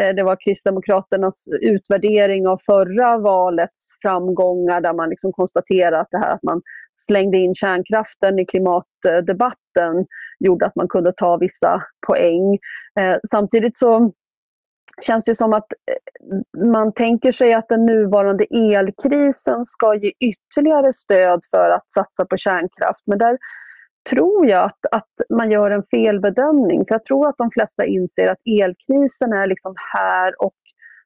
eh, 0.00 0.14
det 0.14 0.22
var 0.22 0.36
Kristdemokraternas 0.44 1.48
utvärdering 1.60 2.46
av 2.46 2.60
förra 2.66 3.18
valets 3.18 3.88
framgångar 4.02 4.80
där 4.80 4.92
man 4.92 5.10
liksom 5.10 5.32
konstaterade 5.32 6.00
att 6.00 6.08
det 6.10 6.18
här 6.18 6.34
att 6.34 6.42
man 6.42 6.62
slängde 6.98 7.38
in 7.38 7.54
kärnkraften 7.54 8.38
i 8.38 8.46
klimatdebatten 8.46 10.06
gjorde 10.38 10.66
att 10.66 10.76
man 10.76 10.88
kunde 10.88 11.12
ta 11.12 11.36
vissa 11.36 11.82
poäng. 12.06 12.58
Eh, 13.00 13.16
samtidigt 13.30 13.76
så 13.76 14.12
känns 15.06 15.24
det 15.24 15.34
som 15.34 15.52
att 15.52 15.66
eh, 15.72 16.66
man 16.66 16.92
tänker 16.92 17.32
sig 17.32 17.54
att 17.54 17.68
den 17.68 17.86
nuvarande 17.86 18.44
elkrisen 18.50 19.64
ska 19.64 19.94
ge 19.94 20.12
ytterligare 20.20 20.92
stöd 20.92 21.40
för 21.50 21.70
att 21.70 21.92
satsa 21.92 22.24
på 22.24 22.36
kärnkraft. 22.36 23.02
Men 23.06 23.18
där 23.18 23.38
tror 24.10 24.46
jag 24.46 24.64
att, 24.64 24.86
att 24.90 25.36
man 25.36 25.50
gör 25.50 25.70
en 25.70 25.82
felbedömning. 25.90 26.84
För 26.88 26.94
jag 26.94 27.04
tror 27.04 27.28
att 27.28 27.36
de 27.36 27.50
flesta 27.50 27.84
inser 27.84 28.26
att 28.26 28.38
elkrisen 28.60 29.32
är 29.32 29.46
liksom 29.46 29.74
här 29.94 30.42
och 30.42 30.54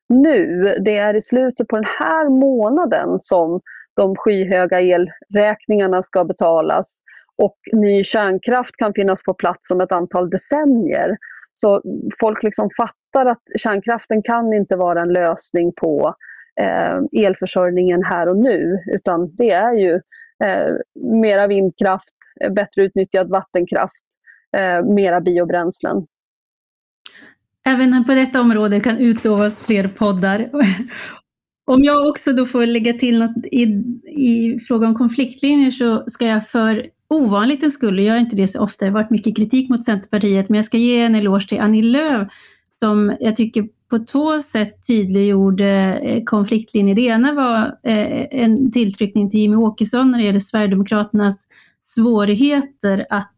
nu. 0.09 0.65
Det 0.85 0.99
är 0.99 1.15
i 1.15 1.23
slutet 1.23 1.69
på 1.69 1.77
den 1.77 1.91
här 1.99 2.29
månaden 2.29 3.21
som 3.21 3.61
de 3.97 4.17
skyhöga 4.17 4.81
elräkningarna 4.81 6.03
ska 6.03 6.25
betalas 6.25 7.03
och 7.37 7.57
ny 7.73 8.05
kärnkraft 8.05 8.77
kan 8.77 8.93
finnas 8.95 9.23
på 9.23 9.35
plats 9.35 9.71
om 9.71 9.81
ett 9.81 9.93
antal 9.93 10.31
decennier. 10.31 11.17
Så 11.55 11.83
folk 12.21 12.43
liksom 12.43 12.69
fattar 12.77 13.27
att 13.27 13.43
kärnkraften 13.59 14.23
kan 14.23 14.53
inte 14.53 14.77
vara 14.77 15.03
en 15.03 15.13
lösning 15.13 15.73
på 15.73 16.15
eh, 16.61 17.25
elförsörjningen 17.25 18.05
här 18.05 18.29
och 18.29 18.37
nu 18.37 18.79
utan 18.87 19.35
det 19.37 19.51
är 19.51 19.75
ju 19.75 19.95
eh, 20.45 20.75
mera 20.95 21.47
vindkraft, 21.47 22.15
bättre 22.51 22.83
utnyttjad 22.83 23.29
vattenkraft, 23.29 24.05
eh, 24.57 24.85
mera 24.85 25.21
biobränslen. 25.21 26.07
Även 27.67 28.05
på 28.05 28.13
detta 28.13 28.41
område 28.41 28.81
kan 28.81 28.99
utlovas 28.99 29.63
fler 29.63 29.89
poddar. 29.89 30.49
Om 31.65 31.85
jag 31.85 32.09
också 32.09 32.33
då 32.33 32.47
får 32.47 32.67
lägga 32.67 32.93
till 32.93 33.19
något 33.19 33.47
i, 33.53 33.63
i 34.07 34.59
fråga 34.69 34.87
om 34.87 34.95
konfliktlinjer 34.95 35.71
så 35.71 36.05
ska 36.07 36.27
jag 36.27 36.49
för 36.49 36.87
ovanlighetens 37.09 37.75
skull, 37.75 37.99
och 37.99 38.05
jag 38.05 38.15
gör 38.15 38.21
inte 38.21 38.37
det 38.37 38.49
så 38.49 38.61
ofta, 38.61 38.85
det 38.85 38.91
har 38.91 38.99
varit 38.99 39.11
mycket 39.11 39.37
kritik 39.37 39.69
mot 39.69 39.85
Centerpartiet, 39.85 40.49
men 40.49 40.57
jag 40.57 40.65
ska 40.65 40.77
ge 40.77 41.01
en 41.01 41.15
eloge 41.15 41.49
till 41.49 41.61
Annie 41.61 41.83
Lööf 41.83 42.29
som 42.69 43.17
jag 43.21 43.37
tycker 43.37 43.69
på 43.91 43.99
två 43.99 44.41
sätt 44.41 44.87
tydliggjorde 44.87 46.01
eh, 46.03 46.25
konfliktlinjer. 46.25 46.95
Det 46.95 47.03
ena 47.03 47.33
var 47.35 47.67
eh, 47.93 48.27
en 48.31 48.73
tilltryckning 48.73 49.31
till 49.31 49.41
Jimmy 49.41 49.57
Åkesson 49.57 50.11
när 50.11 50.19
det 50.19 50.25
gäller 50.25 50.39
Sverigedemokraternas 50.39 51.47
svårigheter 51.81 53.07
att 53.11 53.35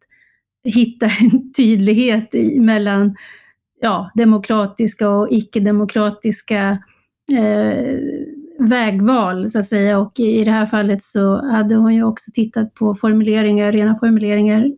hitta 0.64 1.06
en 1.06 1.52
tydlighet 1.52 2.34
mellan 2.56 3.16
ja, 3.80 4.10
demokratiska 4.14 5.08
och 5.10 5.28
icke-demokratiska 5.30 6.78
eh, 7.32 7.94
vägval 8.64 9.50
så 9.50 9.58
att 9.58 9.66
säga 9.66 9.98
och 9.98 10.20
i 10.20 10.44
det 10.44 10.50
här 10.50 10.66
fallet 10.66 11.02
så 11.02 11.50
hade 11.50 11.74
hon 11.74 11.94
ju 11.94 12.04
också 12.04 12.30
tittat 12.34 12.74
på 12.74 12.94
formuleringar, 12.94 13.72
rena 13.72 13.96
formuleringar 13.96 14.70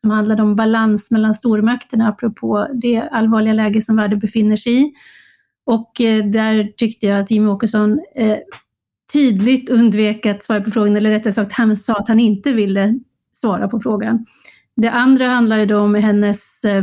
som 0.00 0.10
handlade 0.10 0.42
om 0.42 0.56
balans 0.56 1.10
mellan 1.10 1.34
stormakterna 1.34 2.08
apropå 2.08 2.68
det 2.74 3.00
allvarliga 3.00 3.52
läge 3.52 3.80
som 3.80 3.96
världen 3.96 4.18
befinner 4.18 4.56
sig 4.56 4.82
i. 4.82 4.92
Och 5.66 6.00
eh, 6.00 6.24
där 6.24 6.72
tyckte 6.76 7.06
jag 7.06 7.20
att 7.20 7.30
Jimmie 7.30 7.50
Åkesson 7.50 8.00
eh, 8.16 8.36
tydligt 9.12 9.70
undvek 9.70 10.26
att 10.26 10.44
svara 10.44 10.60
på 10.60 10.70
frågan, 10.70 10.96
eller 10.96 11.10
rättare 11.10 11.32
sagt 11.32 11.52
han 11.52 11.76
sa 11.76 11.94
att 11.94 12.08
han 12.08 12.20
inte 12.20 12.52
ville 12.52 12.98
svara 13.32 13.68
på 13.68 13.80
frågan. 13.80 14.26
Det 14.76 14.90
andra 14.90 15.26
handlar 15.26 15.56
ju 15.56 15.66
då 15.66 15.78
om 15.78 15.94
hennes 15.94 16.64
eh, 16.64 16.82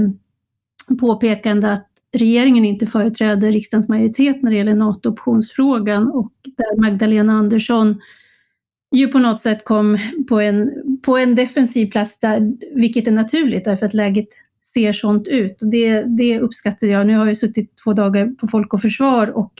påpekande 0.99 1.71
att 1.71 1.90
regeringen 2.13 2.65
inte 2.65 2.87
företräder 2.87 3.51
riksdagens 3.51 3.89
majoritet 3.89 4.43
när 4.43 4.51
det 4.51 4.57
gäller 4.57 4.75
NATO-optionsfrågan 4.75 6.11
och 6.11 6.31
där 6.43 6.81
Magdalena 6.81 7.33
Andersson 7.33 8.01
ju 8.95 9.07
på 9.07 9.19
något 9.19 9.41
sätt 9.41 9.65
kom 9.65 9.97
på 10.29 10.39
en, 10.39 10.71
på 11.05 11.17
en 11.17 11.35
defensiv 11.35 11.91
plats 11.91 12.19
där, 12.19 12.51
vilket 12.75 13.07
är 13.07 13.11
naturligt 13.11 13.65
därför 13.65 13.85
att 13.85 13.93
läget 13.93 14.27
ser 14.73 14.93
sånt 14.93 15.27
ut. 15.27 15.61
Och 15.61 15.69
det, 15.69 16.01
det 16.01 16.39
uppskattar 16.39 16.87
jag. 16.87 17.07
Nu 17.07 17.17
har 17.17 17.27
jag 17.27 17.37
suttit 17.37 17.77
två 17.83 17.93
dagar 17.93 18.27
på 18.27 18.47
Folk 18.47 18.73
och 18.73 18.81
Försvar 18.81 19.27
och 19.27 19.53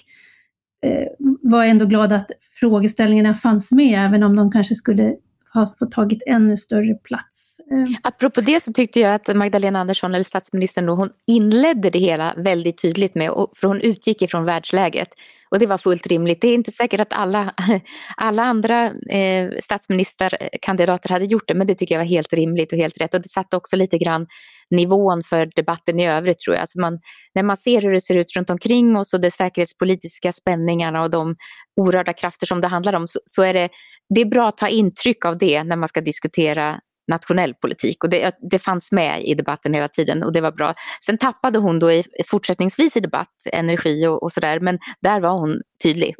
eh, 0.82 1.08
var 1.42 1.66
ändå 1.66 1.86
glad 1.86 2.14
att 2.14 2.32
frågeställningarna 2.60 3.34
fanns 3.34 3.72
med, 3.72 4.06
även 4.06 4.24
om 4.24 4.36
de 4.36 4.52
kanske 4.52 4.76
skulle 4.76 5.16
ha 5.54 5.74
fått 5.80 5.92
tagit 5.92 6.24
ännu 6.26 6.58
större 6.58 6.94
plats. 6.94 7.51
Eh. 7.72 7.98
Apropå 8.04 8.42
det 8.42 8.64
så 8.64 8.74
tyckte 8.74 9.00
jag 9.00 9.14
att 9.14 9.36
Magdalena 9.36 9.80
Andersson, 9.80 10.14
eller 10.14 10.24
statsministern, 10.24 10.86
då, 10.86 10.96
hon 10.96 11.10
inledde 11.28 11.90
det 11.90 12.00
hela 12.00 12.34
väldigt 12.38 12.82
tydligt 12.82 13.16
med, 13.16 13.30
för 13.56 13.68
hon 13.68 13.82
utgick 13.82 14.22
ifrån 14.22 14.46
världsläget. 14.46 15.10
Och 15.52 15.60
det 15.60 15.66
var 15.66 15.78
fullt 15.78 16.08
rimligt. 16.08 16.42
Det 16.42 16.48
är 16.48 16.54
inte 16.54 16.72
säkert 16.72 17.00
att 17.00 17.14
alla, 17.14 17.54
alla 18.18 18.44
andra 18.44 18.86
eh, 19.10 19.52
statsministerkandidater 19.64 21.10
eh, 21.10 21.14
hade 21.14 21.26
gjort 21.26 21.48
det, 21.48 21.54
men 21.54 21.68
det 21.68 21.76
tycker 21.76 21.96
jag 21.96 22.00
var 22.00 22.10
helt 22.10 22.34
rimligt 22.34 22.72
och 22.72 22.78
helt 22.78 23.02
rätt. 23.02 23.14
Och 23.14 23.22
det 23.22 23.30
satte 23.30 23.58
också 23.58 23.76
lite 23.76 23.98
grann 23.98 24.28
nivån 24.70 25.24
för 25.24 25.48
debatten 25.56 26.00
i 26.00 26.08
övrigt 26.08 26.40
tror 26.40 26.56
jag. 26.56 26.62
Alltså 26.62 26.80
man, 26.80 27.00
när 27.36 27.44
man 27.44 27.58
ser 27.58 27.82
hur 27.82 27.92
det 27.92 28.02
ser 28.02 28.18
ut 28.18 28.36
runt 28.36 28.50
omkring 28.50 28.98
oss 28.98 29.14
och 29.14 29.22
de 29.22 29.32
säkerhetspolitiska 29.32 30.34
spänningarna 30.34 31.02
och 31.02 31.10
de 31.10 31.34
orörda 31.82 32.14
krafter 32.14 32.48
som 32.48 32.62
det 32.62 32.68
handlar 32.68 32.96
om 32.96 33.08
så, 33.08 33.20
så 33.26 33.44
är 33.44 33.54
det, 33.54 33.70
det 34.16 34.22
är 34.22 34.26
bra 34.26 34.48
att 34.48 34.58
ta 34.58 34.68
intryck 34.68 35.26
av 35.26 35.38
det 35.38 35.64
när 35.64 35.76
man 35.76 35.88
ska 35.88 36.02
diskutera 36.02 36.80
nationell 37.08 37.54
politik 37.54 38.04
och 38.04 38.10
det, 38.10 38.36
det 38.52 38.60
fanns 38.60 38.92
med 38.92 39.24
i 39.24 39.34
debatten 39.34 39.74
hela 39.74 39.88
tiden 39.88 40.24
och 40.24 40.34
det 40.34 40.42
var 40.42 40.52
bra. 40.52 40.74
Sen 41.06 41.18
tappade 41.18 41.60
hon 41.60 41.80
då 41.80 41.92
i, 41.92 42.04
fortsättningsvis 42.28 42.98
i 42.98 43.00
debatt 43.00 43.36
energi 43.54 44.08
och, 44.08 44.24
och 44.24 44.32
sådär 44.32 44.60
men 44.60 44.80
där 45.02 45.20
var 45.20 45.40
hon 45.40 45.62
tydlig. 45.84 46.16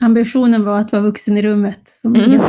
Ambitionen 0.00 0.64
var 0.64 0.80
att 0.80 0.92
vara 0.92 1.02
vuxen 1.02 1.36
i 1.36 1.42
rummet. 1.42 1.92
Mm. 2.04 2.40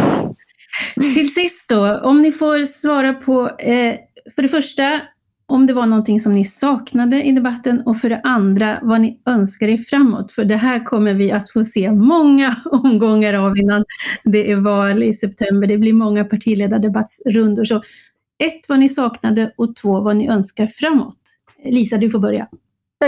Till 1.15 1.34
sist 1.34 1.69
då, 1.69 2.00
om 2.00 2.21
ni 2.21 2.32
får 2.32 2.65
svara 2.65 3.13
på, 3.13 3.50
eh, 3.50 3.95
för 4.36 4.41
det 4.41 4.47
första, 4.47 5.02
om 5.51 5.65
det 5.65 5.73
var 5.73 5.85
någonting 5.85 6.19
som 6.19 6.33
ni 6.33 6.45
saknade 6.45 7.23
i 7.23 7.31
debatten 7.31 7.81
och 7.81 7.97
för 7.97 8.09
det 8.09 8.21
andra 8.23 8.79
vad 8.81 9.01
ni 9.01 9.21
önskar 9.25 9.67
er 9.67 9.77
framåt. 9.77 10.31
För 10.31 10.45
det 10.45 10.55
här 10.55 10.83
kommer 10.83 11.13
vi 11.13 11.31
att 11.31 11.51
få 11.51 11.63
se 11.63 11.91
många 11.91 12.55
omgångar 12.71 13.33
av 13.33 13.57
innan 13.57 13.85
det 14.23 14.51
är 14.51 14.55
val 14.55 15.03
i 15.03 15.13
september. 15.13 15.67
Det 15.67 15.77
blir 15.77 15.93
många 15.93 16.25
partiledardebattsrundor. 16.25 17.63
Så 17.63 17.75
ett, 18.43 18.69
vad 18.69 18.79
ni 18.79 18.89
saknade 18.89 19.53
och 19.57 19.75
två, 19.75 20.01
vad 20.01 20.15
ni 20.15 20.27
önskar 20.27 20.67
framåt. 20.67 21.17
Lisa, 21.63 21.97
du 21.97 22.09
får 22.09 22.19
börja. 22.19 22.47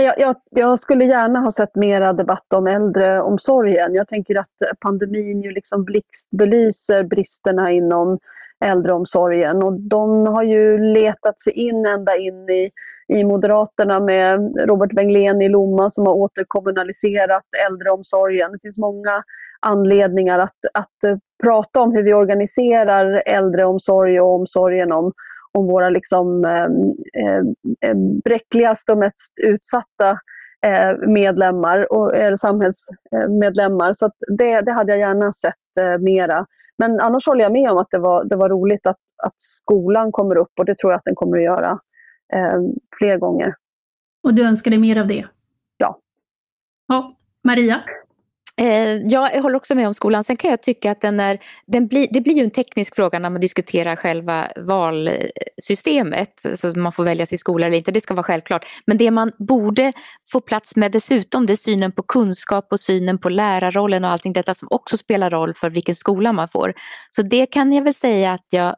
Jag, 0.01 0.19
jag, 0.19 0.35
jag, 0.49 0.79
skulle 0.79 1.05
gärna 1.05 1.39
ha 1.39 1.51
sett 1.51 1.75
mera 1.75 2.13
debatt 2.13 2.53
om 2.53 2.67
äldreomsorgen. 2.67 3.95
Jag 3.95 4.07
tänker 4.07 4.39
att 4.39 4.77
pandemin 4.79 5.41
ju 5.41 5.51
liksom 5.51 5.83
blixtbelyser 5.83 7.03
bristerna 7.03 7.71
inom 7.71 8.19
äldreomsorgen 8.65 9.63
och 9.63 9.73
de 9.73 10.27
har 10.27 10.43
ju 10.43 10.77
letat 10.77 11.41
sig 11.41 11.53
in 11.53 11.85
ända 11.85 12.15
in 12.15 12.49
i, 12.49 12.71
i 13.07 13.23
Moderaterna 13.23 13.99
med 13.99 14.57
Robert 14.67 14.93
Wenglén 14.93 15.41
i 15.41 15.49
Lomma 15.49 15.89
som 15.89 16.05
har 16.05 16.13
återkommunaliserat 16.13 17.43
äldreomsorgen. 17.67 18.51
Det 18.51 18.59
finns 18.61 18.79
många 18.79 19.23
anledningar 19.59 20.39
att, 20.39 20.59
att 20.73 21.19
prata 21.43 21.81
om 21.81 21.91
hur 21.91 22.03
vi 22.03 22.13
organiserar 22.13 23.23
äldreomsorg 23.25 24.21
och 24.21 24.35
omsorgen 24.35 24.91
om, 24.91 25.11
om 25.53 25.67
våra 25.67 25.89
liksom, 25.89 26.45
eh, 26.45 26.67
eh, 27.89 27.95
bräckligaste 28.23 28.91
och 28.91 28.97
mest 28.97 29.33
utsatta 29.43 30.17
eh, 30.65 31.07
medlemmar 31.07 31.93
och 31.93 32.15
eller 32.15 32.37
samhällsmedlemmar. 32.37 33.91
Så 33.91 34.11
det, 34.37 34.61
det 34.61 34.71
hade 34.71 34.91
jag 34.91 34.99
gärna 34.99 35.33
sett 35.33 35.77
eh, 35.79 35.97
mera. 35.97 36.45
Men 36.77 36.99
annars 36.99 37.27
håller 37.27 37.43
jag 37.43 37.51
med 37.51 37.71
om 37.71 37.77
att 37.77 37.91
det 37.91 37.99
var, 37.99 38.23
det 38.23 38.35
var 38.35 38.49
roligt 38.49 38.87
att, 38.87 38.99
att 39.23 39.33
skolan 39.35 40.11
kommer 40.11 40.37
upp 40.37 40.51
och 40.59 40.65
det 40.65 40.77
tror 40.77 40.91
jag 40.91 40.97
att 40.97 41.05
den 41.05 41.15
kommer 41.15 41.37
att 41.37 41.43
göra 41.43 41.79
eh, 42.33 42.61
fler 42.97 43.17
gånger. 43.17 43.55
Och 44.23 44.33
du 44.33 44.47
önskar 44.47 44.71
dig 44.71 44.79
mer 44.79 45.01
av 45.01 45.07
det? 45.07 45.25
Ja. 45.77 45.99
Ja, 46.87 47.15
Maria? 47.43 47.81
Eh, 48.61 48.97
jag 48.97 49.41
håller 49.41 49.55
också 49.55 49.75
med 49.75 49.87
om 49.87 49.93
skolan. 49.93 50.23
Sen 50.23 50.37
kan 50.37 50.49
jag 50.49 50.61
tycka 50.61 50.91
att 50.91 51.01
den 51.01 51.19
är, 51.19 51.39
den 51.65 51.87
bli, 51.87 52.07
det 52.11 52.21
blir 52.21 52.33
ju 52.33 52.43
en 52.43 52.51
teknisk 52.51 52.95
fråga 52.95 53.19
när 53.19 53.29
man 53.29 53.41
diskuterar 53.41 53.95
själva 53.95 54.47
valsystemet. 54.57 56.45
Så 56.55 56.79
man 56.79 56.91
får 56.91 57.03
välja 57.03 57.25
sin 57.25 57.37
skola 57.37 57.67
eller 57.67 57.77
inte, 57.77 57.91
det 57.91 58.01
ska 58.01 58.13
vara 58.13 58.23
självklart. 58.23 58.65
Men 58.85 58.97
det 58.97 59.11
man 59.11 59.31
borde 59.37 59.93
få 60.31 60.41
plats 60.41 60.75
med 60.75 60.91
dessutom 60.91 61.45
det 61.45 61.53
är 61.53 61.57
synen 61.57 61.91
på 61.91 62.03
kunskap 62.03 62.67
och 62.71 62.79
synen 62.79 63.17
på 63.17 63.29
lärarrollen 63.29 64.05
och 64.05 64.11
allting 64.11 64.33
detta 64.33 64.53
som 64.53 64.67
också 64.71 64.97
spelar 64.97 65.29
roll 65.29 65.53
för 65.53 65.69
vilken 65.69 65.95
skola 65.95 66.33
man 66.33 66.47
får. 66.47 66.73
Så 67.09 67.21
det 67.21 67.45
kan 67.45 67.73
jag 67.73 67.83
väl 67.83 67.93
säga 67.93 68.31
att 68.31 68.47
jag 68.49 68.75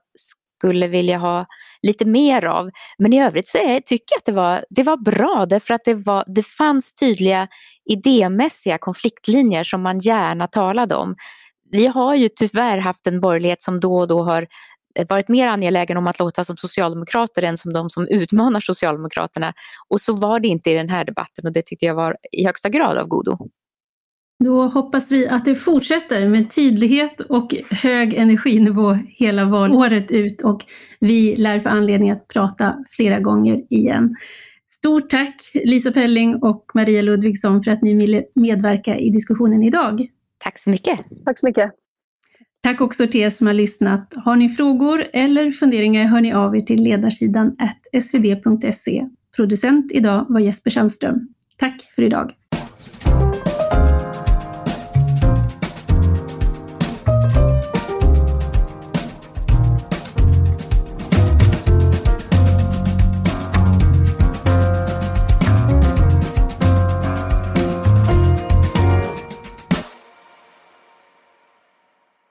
skulle 0.58 0.88
vilja 0.88 1.18
ha 1.18 1.46
lite 1.82 2.06
mer 2.06 2.46
av. 2.46 2.70
Men 2.98 3.14
i 3.14 3.24
övrigt 3.24 3.48
så 3.48 3.58
är, 3.58 3.80
tycker 3.80 4.14
jag 4.14 4.18
att 4.18 4.26
det 4.26 4.32
var, 4.32 4.66
det 4.70 4.84
var 4.84 4.98
bra 4.98 5.46
därför 5.50 5.74
att 5.74 5.86
det, 5.86 5.94
var, 5.94 6.24
det 6.28 6.44
fanns 6.44 6.94
tydliga 6.94 7.48
idémässiga 7.86 8.78
konfliktlinjer 8.78 9.64
som 9.64 9.82
man 9.82 10.00
gärna 10.00 10.48
talade 10.48 10.96
om. 10.96 11.16
Vi 11.72 11.88
har 11.88 12.16
ju 12.16 12.30
tyvärr 12.30 12.78
haft 12.78 13.08
en 13.08 13.20
borgerlighet 13.20 13.62
som 13.62 13.80
då 13.80 13.98
och 13.98 14.08
då 14.08 14.24
har 14.24 14.48
eh, 14.96 15.06
varit 15.10 15.28
mer 15.28 15.48
angelägen 15.48 15.98
om 15.98 16.08
att 16.08 16.20
låta 16.20 16.44
som 16.44 16.58
socialdemokrater 16.58 17.44
än 17.44 17.58
som 17.58 17.74
de 17.74 17.90
som 17.90 18.08
utmanar 18.08 18.60
Socialdemokraterna. 18.60 19.54
Och 19.88 20.02
så 20.02 20.14
var 20.14 20.40
det 20.40 20.48
inte 20.48 20.70
i 20.70 20.74
den 20.74 20.90
här 20.90 21.06
debatten 21.06 21.46
och 21.46 21.54
det 21.54 21.62
tyckte 21.66 21.86
jag 21.86 21.96
var 21.96 22.18
i 22.32 22.46
högsta 22.46 22.70
grad 22.70 22.98
av 22.98 23.08
godo. 23.08 23.36
Då 24.44 24.68
hoppas 24.68 25.12
vi 25.12 25.28
att 25.28 25.46
det 25.46 25.56
fortsätter 25.56 26.30
med 26.30 26.56
tydlighet 26.56 27.22
och 27.22 27.56
hög 27.70 28.14
energinivå 28.14 28.94
hela 29.08 29.46
valåret 29.46 30.12
ut 30.12 30.42
och 30.42 30.66
vi 31.00 31.36
lär 31.36 31.60
få 31.60 31.70
anledning 31.70 32.12
att 32.12 32.28
prata 32.28 32.84
flera 32.90 33.20
gånger 33.20 33.62
igen. 33.70 34.16
Stort 34.68 35.10
tack 35.10 35.52
Lisa 35.54 35.92
Pelling 35.92 36.36
och 36.36 36.72
Maria 36.74 37.02
Ludvigsson 37.02 37.64
för 37.64 37.72
att 37.72 37.82
ni 37.82 37.94
ville 37.94 38.24
medverka 38.36 38.98
i 38.98 39.10
diskussionen 39.10 39.64
idag. 39.64 40.08
Tack 40.38 40.60
så 40.60 40.70
mycket. 40.70 41.00
Tack 41.26 41.40
så 41.40 41.48
mycket. 41.48 41.72
Tack 42.62 42.82
också 42.82 43.08
till 43.08 43.22
er 43.22 43.30
som 43.30 43.48
har 43.48 43.54
lyssnat. 43.54 44.14
Har 44.16 44.36
ni 44.36 44.50
frågor 44.50 45.06
eller 45.14 45.52
funderingar 45.52 46.06
hör 46.06 46.22
ni 46.22 46.34
av 46.34 46.56
er 46.56 46.60
till 46.60 46.84
ledarsidan 46.84 47.56
svd.se. 48.02 49.06
Producent 49.36 49.92
idag 49.92 50.26
var 50.30 50.40
Jesper 50.40 50.72
Sandström. 50.72 51.28
Tack 51.58 51.92
för 51.96 52.02
idag. 52.02 52.32